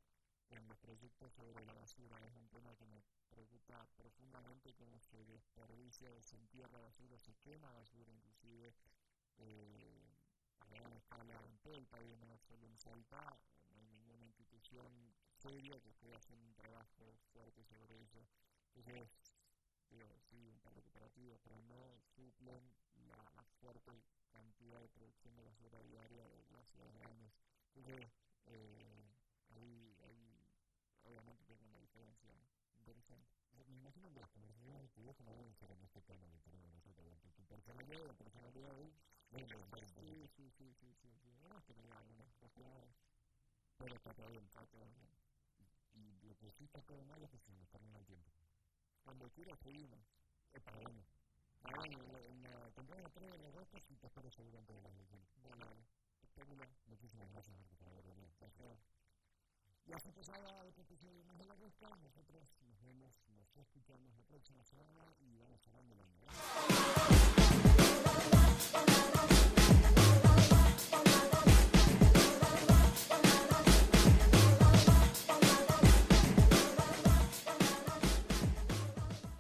en 0.51 0.69
los 0.69 0.79
proyectos 0.79 1.33
sobre 1.33 1.65
la 1.65 1.73
basura. 1.73 2.17
Es 2.25 2.35
un 2.37 2.49
tema 2.49 2.75
que 2.77 2.87
me 2.87 3.03
preocupa 3.29 3.89
profundamente 3.97 4.73
cómo 4.75 5.01
se 5.01 5.25
desperdicia, 5.25 6.09
se 6.23 6.37
entierra 6.37 6.79
basura, 6.79 7.19
se 7.19 7.35
quema 7.43 7.73
basura 7.73 8.13
inclusive 8.13 8.73
eh, 9.39 10.15
a 10.61 10.69
gran 10.69 10.93
escala 10.93 11.41
en 11.65 11.87
país, 11.87 12.17
no 12.19 12.39
solo 12.39 12.67
en 12.67 12.79
Salta, 12.79 13.37
no 13.71 13.81
hay 13.81 13.87
ninguna 13.89 14.25
institución 14.27 15.15
seria 15.35 15.81
que 15.81 15.89
esté 15.89 16.15
haciendo 16.15 16.47
un 16.47 16.55
trabajo 16.55 17.19
fuerte 17.33 17.65
sobre 17.65 18.01
eso. 18.01 18.25
Entonces, 18.75 19.11
digo, 19.91 20.07
pero 20.93 21.57
no 21.63 22.03
suplen 22.15 22.61
la, 23.09 23.17
la, 23.33 23.45
fuerte 23.61 23.93
cantidad 24.31 24.81
de 24.81 24.89
producción 24.89 25.35
de 25.37 25.43
basura 25.43 25.81
diaria 25.83 26.25
de 26.29 26.45
las 26.51 26.67
ciudades 26.69 26.95
grandes. 27.01 27.33
Entonces, 27.75 28.13
eh, 28.47 29.15
ahí, 29.51 29.97
ahí 30.05 30.49
obviamente 31.05 31.45
tengo 31.45 31.65
una 31.67 31.79
diferencia 31.79 32.31
interesante. 32.77 33.31
Me 33.69 33.79
imagino 33.79 34.13
que 34.13 34.21
las 34.21 34.31
conversaciones 34.31 34.91
que 34.91 35.01
vos 35.01 35.21
no 35.21 35.33
deben 35.35 35.55
ser 35.55 35.71
en 35.71 35.83
este 35.83 36.03
tema 36.03 36.29
que 36.31 36.41
tenemos 36.41 36.73
nosotros, 36.73 37.07
porque 37.09 37.31
tu 37.31 37.45
personalidad 37.47 38.07
la 38.07 38.15
personalidad. 38.15 38.77
Sí, 39.31 40.29
sí, 40.37 40.51
sí, 40.59 40.75
sí, 40.79 40.95
sí, 41.01 41.17
sí. 41.23 41.39
Hemos 41.45 41.65
tenido 41.65 41.95
algunas 41.97 42.35
cuestiones, 42.35 42.95
pero 43.79 43.95
está 43.95 44.13
todo 44.13 44.29
bien, 44.29 44.45
está 44.45 44.67
todo 44.67 44.85
bien. 44.85 45.09
Y 45.95 46.27
lo 46.27 46.37
que 46.37 46.51
sí 46.53 46.65
está 46.65 46.83
todo 46.83 47.03
mal 47.05 47.23
es 47.23 47.31
que 47.31 47.39
se 47.39 47.53
nos 47.53 47.69
termina 47.71 47.99
el 47.99 48.05
tiempo. 48.07 48.31
Cuando 49.05 49.31
quieras 49.31 49.59
seguimos 49.61 50.22
es 50.53 50.63
para 50.63 50.79
uno. 50.79 51.05
Ahora 51.65 51.85
en 51.85 52.43
la 52.43 52.71
temporada 52.73 53.09
3 53.09 53.33
de 53.33 53.39
los 53.39 53.55
gastos 53.55 53.83
y 53.89 53.97
te 53.97 54.07
espero 54.07 54.31
seguramente 54.31 54.73
de 54.73 54.83
las 54.83 54.93
elecciones. 54.93 55.29
Bueno, 55.43 55.65
espectacular. 56.21 56.69
Muchísimas 56.87 57.31
gracias 57.33 57.57
por 57.79 57.89
haber 57.89 58.05
venido. 58.05 58.31
Gracias. 58.41 58.79
Y 59.87 59.93
así 59.93 60.13
que 60.13 60.23
salga 60.25 60.61
el 60.63 60.69
episodio 60.69 61.25
más 61.25 61.39
de 61.39 61.47
la 61.47 61.57
costa. 61.57 61.89
Nosotros 61.97 62.49
nos 62.63 62.81
vemos, 62.83 63.13
nos 63.29 63.57
escuchamos 63.57 64.15
la 64.15 64.23
próxima 64.25 64.65
semana 64.65 65.15
y 65.21 65.39
vamos 65.39 65.61
cerrando 65.63 65.95
el 65.95 66.01
año. 66.01 66.21